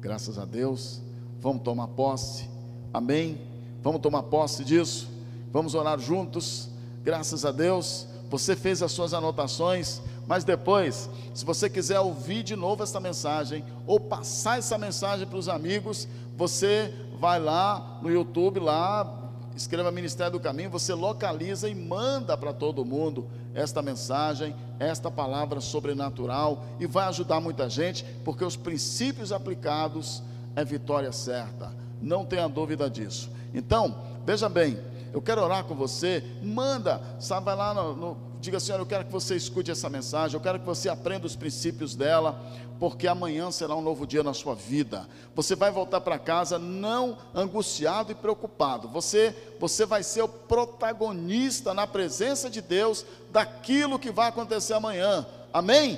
Graças 0.00 0.38
a 0.38 0.44
Deus, 0.44 1.00
vamos 1.40 1.62
tomar 1.62 1.88
posse. 1.88 2.48
Amém? 2.92 3.40
Vamos 3.82 4.00
tomar 4.00 4.24
posse 4.24 4.64
disso. 4.64 5.08
Vamos 5.52 5.74
orar 5.74 5.98
juntos. 5.98 6.68
Graças 7.02 7.44
a 7.44 7.50
Deus, 7.50 8.06
você 8.34 8.56
fez 8.56 8.82
as 8.82 8.90
suas 8.90 9.14
anotações, 9.14 10.02
mas 10.26 10.42
depois, 10.42 11.08
se 11.32 11.44
você 11.44 11.70
quiser 11.70 12.00
ouvir 12.00 12.42
de 12.42 12.56
novo 12.56 12.82
essa 12.82 12.98
mensagem 12.98 13.64
ou 13.86 14.00
passar 14.00 14.58
essa 14.58 14.76
mensagem 14.76 15.24
para 15.24 15.38
os 15.38 15.48
amigos, 15.48 16.08
você 16.36 16.92
vai 17.20 17.38
lá 17.38 18.00
no 18.02 18.10
YouTube 18.10 18.58
lá, 18.58 19.30
escreva 19.54 19.92
Ministério 19.92 20.32
do 20.32 20.40
Caminho, 20.40 20.68
você 20.68 20.92
localiza 20.92 21.68
e 21.68 21.76
manda 21.76 22.36
para 22.36 22.52
todo 22.52 22.84
mundo 22.84 23.28
esta 23.54 23.80
mensagem, 23.80 24.52
esta 24.80 25.12
palavra 25.12 25.60
sobrenatural 25.60 26.64
e 26.80 26.88
vai 26.88 27.06
ajudar 27.06 27.40
muita 27.40 27.70
gente, 27.70 28.04
porque 28.24 28.44
os 28.44 28.56
princípios 28.56 29.30
aplicados 29.30 30.24
é 30.56 30.64
vitória 30.64 31.12
certa. 31.12 31.72
Não 32.02 32.24
tenha 32.24 32.48
dúvida 32.48 32.90
disso. 32.90 33.30
Então, 33.54 33.96
veja 34.26 34.48
bem, 34.48 34.76
eu 35.14 35.22
quero 35.22 35.40
orar 35.40 35.62
com 35.62 35.76
você, 35.76 36.24
manda, 36.42 37.00
sabe, 37.20 37.44
vai 37.44 37.54
lá 37.54 37.72
no, 37.72 37.94
no 37.94 38.16
diga 38.40 38.58
Senhor, 38.58 38.80
eu 38.80 38.84
quero 38.84 39.04
que 39.04 39.12
você 39.12 39.36
escute 39.36 39.70
essa 39.70 39.88
mensagem, 39.88 40.34
eu 40.34 40.40
quero 40.40 40.58
que 40.58 40.66
você 40.66 40.88
aprenda 40.88 41.24
os 41.24 41.36
princípios 41.36 41.94
dela, 41.94 42.36
porque 42.80 43.06
amanhã 43.06 43.48
será 43.52 43.76
um 43.76 43.80
novo 43.80 44.08
dia 44.08 44.24
na 44.24 44.34
sua 44.34 44.56
vida. 44.56 45.08
Você 45.36 45.54
vai 45.54 45.70
voltar 45.70 46.00
para 46.00 46.18
casa 46.18 46.58
não 46.58 47.16
angustiado 47.32 48.10
e 48.10 48.16
preocupado. 48.16 48.88
Você, 48.88 49.32
você 49.60 49.86
vai 49.86 50.02
ser 50.02 50.22
o 50.22 50.28
protagonista 50.28 51.72
na 51.72 51.86
presença 51.86 52.50
de 52.50 52.60
Deus 52.60 53.06
daquilo 53.30 54.00
que 54.00 54.10
vai 54.10 54.30
acontecer 54.30 54.72
amanhã. 54.72 55.24
Amém? 55.52 55.96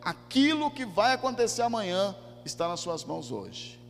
Aquilo 0.00 0.70
que 0.70 0.86
vai 0.86 1.14
acontecer 1.14 1.62
amanhã 1.62 2.14
está 2.44 2.68
nas 2.68 2.78
suas 2.78 3.04
mãos 3.04 3.32
hoje. 3.32 3.80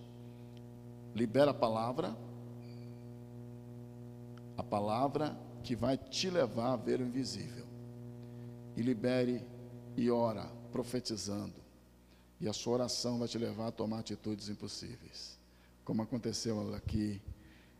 Libera 1.14 1.50
a 1.50 1.54
palavra 1.54 2.16
a 4.56 4.62
palavra 4.62 5.36
que 5.62 5.76
vai 5.76 5.96
te 5.96 6.28
levar 6.28 6.72
a 6.72 6.76
ver 6.76 7.00
o 7.00 7.06
invisível. 7.06 7.66
E 8.76 8.82
libere 8.82 9.44
e 9.96 10.10
ora, 10.10 10.50
profetizando. 10.70 11.54
E 12.40 12.48
a 12.48 12.52
sua 12.52 12.74
oração 12.74 13.18
vai 13.18 13.28
te 13.28 13.38
levar 13.38 13.68
a 13.68 13.72
tomar 13.72 14.00
atitudes 14.00 14.48
impossíveis. 14.48 15.38
Como 15.84 16.02
aconteceu 16.02 16.74
aqui 16.74 17.20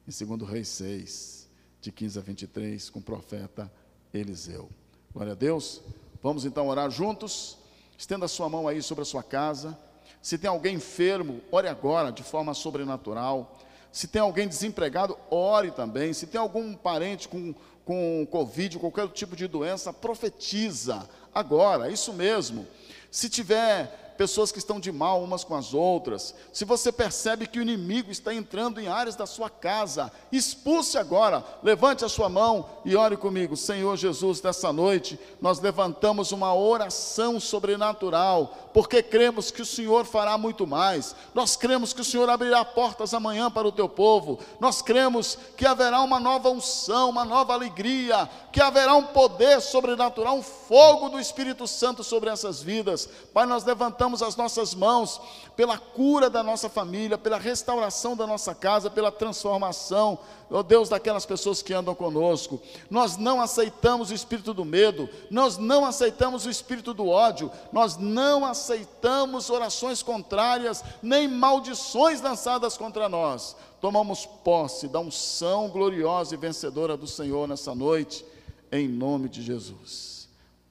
em 0.07 0.27
2 0.27 0.49
Reis 0.49 0.68
6, 0.68 1.49
de 1.81 1.91
15 1.91 2.18
a 2.18 2.23
23, 2.23 2.91
com 2.91 3.01
o 3.01 3.03
profeta 3.03 3.73
Eliseu. 4.14 4.68
Glória 5.12 5.33
a 5.33 5.37
Deus. 5.37 5.81
Vamos 6.23 6.45
então 6.45 6.68
orar 6.68 6.91
juntos. 6.91 7.59
Estenda 7.99 8.27
a 8.27 8.29
sua 8.29 8.49
mão 8.49 8.68
aí 8.68 8.83
sobre 8.83 9.03
a 9.03 9.05
sua 9.05 9.23
casa. 9.23 9.77
Se 10.20 10.39
tem 10.39 10.49
alguém 10.49 10.77
enfermo, 10.77 11.41
ore 11.51 11.66
agora 11.66 12.12
de 12.12 12.23
forma 12.23 12.55
sobrenatural. 12.55 13.59
Se 13.93 14.09
tem 14.09 14.22
alguém 14.22 14.49
desempregado, 14.49 15.16
ore 15.30 15.70
também. 15.70 16.12
Se 16.14 16.26
tem 16.26 16.40
algum 16.40 16.74
parente 16.74 17.28
com, 17.28 17.55
com 17.84 18.26
Covid, 18.30 18.78
qualquer 18.78 19.07
tipo 19.09 19.36
de 19.36 19.47
doença, 19.47 19.93
profetiza 19.93 21.07
agora, 21.35 21.91
isso 21.91 22.12
mesmo. 22.12 22.66
Se 23.11 23.28
tiver 23.28 24.03
pessoas 24.16 24.53
que 24.53 24.59
estão 24.59 24.78
de 24.78 24.93
mal 24.93 25.22
umas 25.22 25.43
com 25.43 25.55
as 25.55 25.74
outras, 25.74 26.35
se 26.53 26.64
você 26.64 26.93
percebe 26.93 27.47
que 27.47 27.59
o 27.59 27.62
inimigo 27.62 28.11
está 28.11 28.33
entrando 28.33 28.80
em 28.80 28.87
áreas 28.87 29.16
da 29.16 29.26
sua 29.26 29.51
casa, 29.51 30.12
expulse 30.30 30.97
agora, 30.97 31.45
levante 31.62 32.05
a 32.05 32.09
sua 32.09 32.28
mão 32.28 32.68
e 32.85 32.95
ore 32.95 33.16
comigo. 33.16 33.57
Senhor 33.57 33.97
Jesus, 33.97 34.41
nessa 34.41 34.72
noite, 34.72 35.18
nós 35.41 35.61
levantamos 35.61 36.30
uma 36.30 36.55
oração 36.55 37.41
sobrenatural, 37.41 38.70
porque 38.72 39.03
cremos 39.03 39.51
que 39.51 39.62
o 39.62 39.66
Senhor 39.66 40.05
fará 40.05 40.39
muito 40.39 40.66
mais, 40.66 41.14
nós 41.35 41.57
cremos 41.57 41.93
que 41.93 42.01
o 42.01 42.05
Senhor 42.05 42.28
abrirá 42.30 42.64
portas 42.64 43.12
amanhã 43.12 43.51
para 43.51 43.66
o 43.66 43.72
teu 43.72 43.89
povo, 43.89 44.39
nós 44.61 44.80
cremos 44.80 45.37
que 45.57 45.66
haverá 45.66 46.01
uma 46.01 46.20
nova 46.20 46.49
unção, 46.49 47.11
uma 47.11 47.24
nova 47.24 47.55
alegria, 47.55 48.28
que 48.53 48.61
haverá 48.61 48.95
um 48.95 49.05
poder 49.05 49.61
sobrenatural, 49.61 50.37
um 50.37 50.43
fogo 50.43 51.09
do 51.09 51.18
Espírito 51.23 51.66
Santo 51.66 52.05
sobre 52.05 52.29
essas 52.29 52.62
vidas. 52.62 53.09
Pai, 53.33 53.47
nós 53.47 53.64
levantamos 53.64 54.23
as 54.23 54.37
nossas 54.37 54.75
mãos 54.75 55.20
pela 55.57 55.79
cura 55.79 56.29
da 56.29 56.43
nossa 56.43 56.68
família, 56.68 57.16
pela 57.16 57.39
restauração 57.39 58.14
da 58.14 58.27
nossa 58.27 58.55
casa, 58.55 58.91
pela 58.91 59.11
transformação, 59.11 60.18
ó 60.51 60.62
Deus, 60.62 60.89
daquelas 60.91 61.25
pessoas 61.25 61.62
que 61.62 61.73
andam 61.73 61.95
conosco. 61.95 62.61
Nós 62.91 63.16
não 63.16 63.41
aceitamos 63.41 64.11
o 64.11 64.14
espírito 64.14 64.53
do 64.53 64.64
medo, 64.64 65.09
nós 65.31 65.57
não 65.57 65.87
aceitamos 65.87 66.45
o 66.45 66.51
espírito 66.51 66.93
do 66.93 67.09
ódio, 67.09 67.51
nós 67.73 67.97
não 67.97 68.45
aceitamos 68.45 69.49
orações 69.49 70.03
contrárias, 70.03 70.85
nem 71.03 71.27
maldições 71.27 72.20
lançadas 72.20 72.77
contra 72.77 73.09
nós. 73.09 73.57
Tomamos 73.81 74.27
posse 74.27 74.87
da 74.87 75.01
unção 75.01 75.68
gloriosa 75.68 76.35
e 76.35 76.39
vencedora 76.39 76.97
do 76.97 77.07
Senhor 77.07 77.49
nessa 77.49 77.75
noite, 77.75 78.25
em 78.70 78.87
nome 78.87 79.29
de 79.29 79.43
Jesus. 79.43 80.12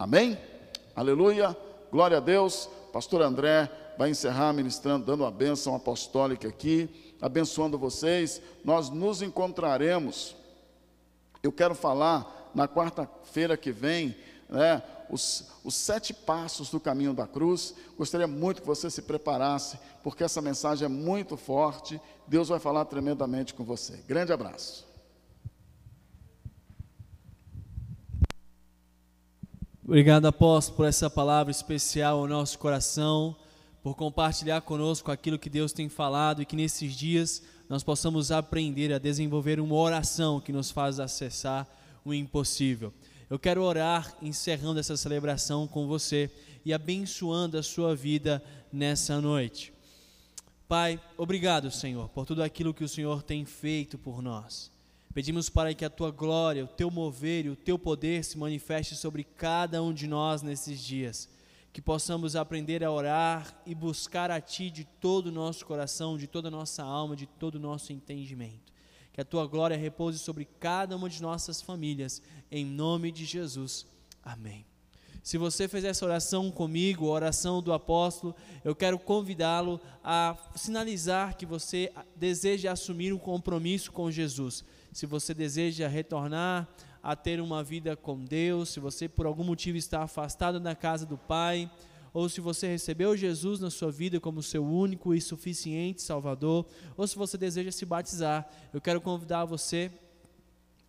Amém? 0.01 0.35
Aleluia, 0.95 1.55
glória 1.91 2.17
a 2.17 2.19
Deus. 2.19 2.67
Pastor 2.91 3.21
André 3.21 3.69
vai 3.99 4.09
encerrar 4.09 4.51
ministrando, 4.51 5.05
dando 5.05 5.23
a 5.23 5.29
bênção 5.29 5.75
apostólica 5.75 6.47
aqui, 6.47 7.13
abençoando 7.21 7.77
vocês. 7.77 8.41
Nós 8.65 8.89
nos 8.89 9.21
encontraremos. 9.21 10.35
Eu 11.43 11.51
quero 11.51 11.75
falar 11.75 12.49
na 12.55 12.67
quarta-feira 12.67 13.55
que 13.55 13.71
vem, 13.71 14.17
né, 14.49 14.81
os, 15.07 15.51
os 15.63 15.75
sete 15.75 16.15
passos 16.15 16.71
do 16.71 16.79
caminho 16.79 17.13
da 17.13 17.27
cruz. 17.27 17.75
Gostaria 17.95 18.25
muito 18.25 18.61
que 18.61 18.67
você 18.67 18.89
se 18.89 19.03
preparasse, 19.03 19.77
porque 20.01 20.23
essa 20.23 20.41
mensagem 20.41 20.87
é 20.87 20.89
muito 20.89 21.37
forte. 21.37 22.01
Deus 22.25 22.49
vai 22.49 22.57
falar 22.57 22.85
tremendamente 22.85 23.53
com 23.53 23.63
você. 23.63 23.97
Grande 24.07 24.33
abraço. 24.33 24.90
Obrigado, 29.83 30.27
apóstolo, 30.27 30.77
por 30.77 30.85
essa 30.85 31.09
palavra 31.09 31.49
especial 31.49 32.19
ao 32.19 32.27
nosso 32.27 32.59
coração, 32.59 33.35
por 33.81 33.95
compartilhar 33.95 34.61
conosco 34.61 35.11
aquilo 35.11 35.39
que 35.39 35.49
Deus 35.49 35.73
tem 35.73 35.89
falado 35.89 36.39
e 36.39 36.45
que 36.45 36.55
nesses 36.55 36.93
dias 36.95 37.41
nós 37.67 37.83
possamos 37.83 38.31
aprender 38.31 38.93
a 38.93 38.99
desenvolver 38.99 39.59
uma 39.59 39.73
oração 39.73 40.39
que 40.39 40.53
nos 40.53 40.69
faz 40.69 40.99
acessar 40.99 41.67
o 42.05 42.13
impossível. 42.13 42.93
Eu 43.27 43.39
quero 43.39 43.63
orar 43.63 44.15
encerrando 44.21 44.79
essa 44.79 44.95
celebração 44.95 45.67
com 45.67 45.87
você 45.87 46.29
e 46.63 46.71
abençoando 46.73 47.57
a 47.57 47.63
sua 47.63 47.95
vida 47.95 48.41
nessa 48.71 49.19
noite. 49.19 49.73
Pai, 50.67 51.01
obrigado, 51.17 51.71
Senhor, 51.71 52.07
por 52.09 52.27
tudo 52.27 52.43
aquilo 52.43 52.73
que 52.73 52.83
o 52.83 52.89
Senhor 52.89 53.23
tem 53.23 53.45
feito 53.45 53.97
por 53.97 54.21
nós. 54.21 54.69
Pedimos 55.13 55.49
para 55.49 55.73
que 55.73 55.83
a 55.83 55.89
tua 55.89 56.09
glória, 56.09 56.63
o 56.63 56.67
teu 56.67 56.89
mover 56.89 57.45
e 57.45 57.49
o 57.49 57.55
teu 57.55 57.77
poder 57.77 58.23
se 58.23 58.37
manifeste 58.37 58.95
sobre 58.95 59.25
cada 59.25 59.83
um 59.83 59.93
de 59.93 60.07
nós 60.07 60.41
nesses 60.41 60.79
dias. 60.79 61.29
Que 61.73 61.81
possamos 61.81 62.35
aprender 62.35 62.81
a 62.83 62.91
orar 62.91 63.61
e 63.65 63.75
buscar 63.75 64.31
a 64.31 64.39
ti 64.39 64.69
de 64.69 64.85
todo 64.85 65.27
o 65.27 65.31
nosso 65.31 65.65
coração, 65.65 66.17
de 66.17 66.27
toda 66.27 66.47
a 66.47 66.51
nossa 66.51 66.83
alma, 66.83 67.15
de 67.15 67.25
todo 67.25 67.55
o 67.55 67.59
nosso 67.59 67.91
entendimento. 67.91 68.71
Que 69.11 69.19
a 69.19 69.25
tua 69.25 69.45
glória 69.45 69.75
repouse 69.75 70.17
sobre 70.17 70.45
cada 70.45 70.95
uma 70.95 71.09
de 71.09 71.21
nossas 71.21 71.61
famílias, 71.61 72.21
em 72.49 72.65
nome 72.65 73.11
de 73.11 73.25
Jesus. 73.25 73.85
Amém. 74.23 74.65
Se 75.21 75.37
você 75.37 75.67
fez 75.67 75.83
essa 75.83 76.05
oração 76.05 76.49
comigo, 76.49 77.07
a 77.07 77.11
oração 77.11 77.61
do 77.61 77.73
apóstolo, 77.73 78.33
eu 78.63 78.73
quero 78.73 78.97
convidá-lo 78.97 79.79
a 80.03 80.37
sinalizar 80.55 81.35
que 81.35 81.45
você 81.45 81.91
deseja 82.15 82.71
assumir 82.71 83.13
um 83.13 83.19
compromisso 83.19 83.91
com 83.91 84.09
Jesus 84.09 84.63
se 84.91 85.05
você 85.05 85.33
deseja 85.33 85.87
retornar 85.87 86.67
a 87.01 87.15
ter 87.15 87.39
uma 87.41 87.63
vida 87.63 87.95
com 87.95 88.23
Deus, 88.23 88.69
se 88.69 88.79
você 88.79 89.07
por 89.07 89.25
algum 89.25 89.43
motivo 89.43 89.77
está 89.77 90.03
afastado 90.03 90.59
da 90.59 90.75
casa 90.75 91.05
do 91.05 91.17
Pai, 91.17 91.69
ou 92.13 92.27
se 92.27 92.41
você 92.41 92.67
recebeu 92.67 93.15
Jesus 93.15 93.59
na 93.59 93.69
sua 93.69 93.91
vida 93.91 94.19
como 94.19 94.43
seu 94.43 94.65
único 94.65 95.13
e 95.13 95.21
suficiente 95.21 96.01
Salvador, 96.01 96.65
ou 96.97 97.07
se 97.07 97.15
você 97.15 97.37
deseja 97.37 97.71
se 97.71 97.85
batizar, 97.85 98.49
eu 98.73 98.81
quero 98.81 98.99
convidar 98.99 99.45
você 99.45 99.91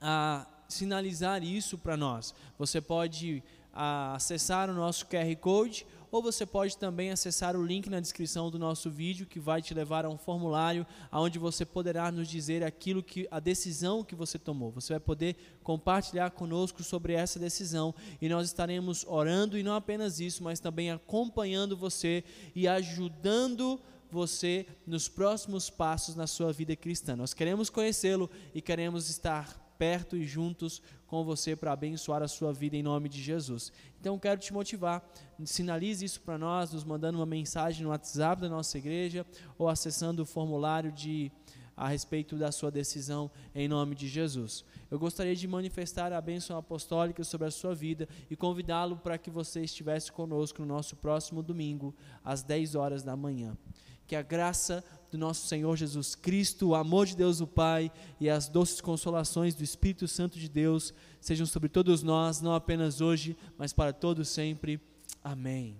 a 0.01 0.47
sinalizar 0.69 1.43
isso 1.45 1.79
para 1.79 1.97
nós. 1.97 2.35
Você 2.59 2.81
pode 2.81 3.43
a, 3.73 4.15
acessar 4.17 4.69
o 4.69 4.75
nosso 4.75 5.07
QR 5.07 5.35
Code 5.41 5.87
ou 6.13 6.23
você 6.23 6.45
pode 6.45 6.77
também 6.77 7.11
acessar 7.11 7.57
o 7.57 7.65
link 7.65 7.89
na 7.89 7.99
descrição 7.99 8.51
do 8.51 8.59
nosso 8.59 8.91
vídeo 8.91 9.27
que 9.27 9.41
vai 9.41 9.63
te 9.63 9.73
levar 9.73 10.05
a 10.05 10.11
um 10.11 10.19
formulário 10.19 10.87
onde 11.11 11.39
você 11.39 11.65
poderá 11.65 12.13
nos 12.13 12.29
dizer 12.29 12.63
aquilo 12.63 13.03
que 13.03 13.27
a 13.31 13.41
decisão 13.41 14.05
que 14.05 14.15
você 14.15 14.39
tomou. 14.39 14.71
Você 14.73 14.93
vai 14.93 15.01
poder 15.01 15.37
compartilhar 15.63 16.31
conosco 16.33 16.83
sobre 16.83 17.15
essa 17.15 17.39
decisão 17.39 17.95
e 18.21 18.29
nós 18.29 18.47
estaremos 18.47 19.07
orando 19.09 19.57
e 19.57 19.63
não 19.63 19.75
apenas 19.75 20.21
isso, 20.21 20.45
mas 20.45 20.61
também 20.61 20.91
acompanhando 20.91 21.79
você 21.79 22.23
e 22.55 22.69
ajudando 22.69 23.81
você 24.11 24.67
nos 24.87 25.09
próximos 25.09 25.71
passos 25.71 26.15
na 26.15 26.27
sua 26.27 26.53
vida 26.53 26.77
cristã. 26.77 27.17
Nós 27.17 27.33
queremos 27.33 27.71
conhecê-lo 27.71 28.31
e 28.55 28.61
queremos 28.61 29.09
estar 29.09 29.62
perto 29.83 30.17
e 30.17 30.25
juntos 30.25 30.81
com 31.09 31.25
você 31.25 31.57
para 31.57 31.73
abençoar 31.73 32.23
a 32.23 32.29
sua 32.29 32.53
vida 32.53 32.77
em 32.77 32.85
nome 32.85 33.09
de 33.09 33.21
Jesus. 33.21 33.73
Então 34.01 34.17
quero 34.17 34.39
te 34.39 34.53
motivar, 34.53 35.05
sinalize 35.45 36.05
isso 36.05 36.21
para 36.21 36.39
nós, 36.39 36.73
nos 36.73 36.85
mandando 36.85 37.19
uma 37.19 37.27
mensagem 37.27 37.83
no 37.83 37.89
WhatsApp 37.89 38.41
da 38.41 38.49
nossa 38.49 38.79
igreja 38.79 39.27
ou 39.59 39.69
acessando 39.69 40.23
o 40.23 40.25
formulário 40.25 40.93
de 40.93 41.33
a 41.77 41.89
respeito 41.89 42.37
da 42.37 42.53
sua 42.53 42.71
decisão 42.71 43.29
em 43.53 43.67
nome 43.67 43.97
de 43.97 44.07
Jesus. 44.07 44.65
Eu 44.89 45.01
gostaria 45.01 45.35
de 45.35 45.49
manifestar 45.49 46.13
a 46.13 46.21
bênção 46.21 46.57
apostólica 46.57 47.25
sobre 47.25 47.49
a 47.49 47.51
sua 47.51 47.75
vida 47.75 48.09
e 48.31 48.37
convidá-lo 48.37 48.97
para 48.97 49.19
que 49.19 49.31
você 49.31 49.63
estivesse 49.63 50.13
conosco 50.13 50.63
no 50.63 50.69
nosso 50.69 50.95
próximo 50.95 51.43
domingo, 51.43 51.93
às 52.25 52.45
10 52.45 52.77
horas 52.77 53.03
da 53.03 53.17
manhã. 53.17 53.59
Que 54.07 54.15
a 54.15 54.23
graça 54.23 54.85
do 55.13 55.19
nosso 55.19 55.47
Senhor 55.47 55.77
Jesus 55.77 56.15
Cristo, 56.15 56.69
o 56.69 56.75
amor 56.75 57.05
de 57.07 57.15
Deus 57.15 57.43
o 57.43 57.47
Pai 57.47 57.93
e 58.19 58.31
as 58.31 58.49
doces 58.49 58.81
consolações 58.81 59.55
do 59.55 59.63
Espírito 59.63 60.09
Santo 60.09 60.39
de 60.39 60.49
Deus 60.49 60.95
sejam 61.21 61.45
sobre 61.45 61.69
todos 61.69 62.03
nós, 62.03 62.41
não 62.41 62.55
apenas 62.55 63.03
hoje, 63.03 63.37
mas 63.59 63.75
para 63.75 63.93
todos 63.93 64.31
sempre. 64.31 64.81
Amém. 65.23 65.77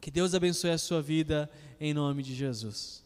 Que 0.00 0.10
Deus 0.10 0.34
abençoe 0.34 0.70
a 0.70 0.78
sua 0.78 1.02
vida 1.02 1.50
em 1.78 1.92
nome 1.92 2.22
de 2.22 2.34
Jesus. 2.34 3.04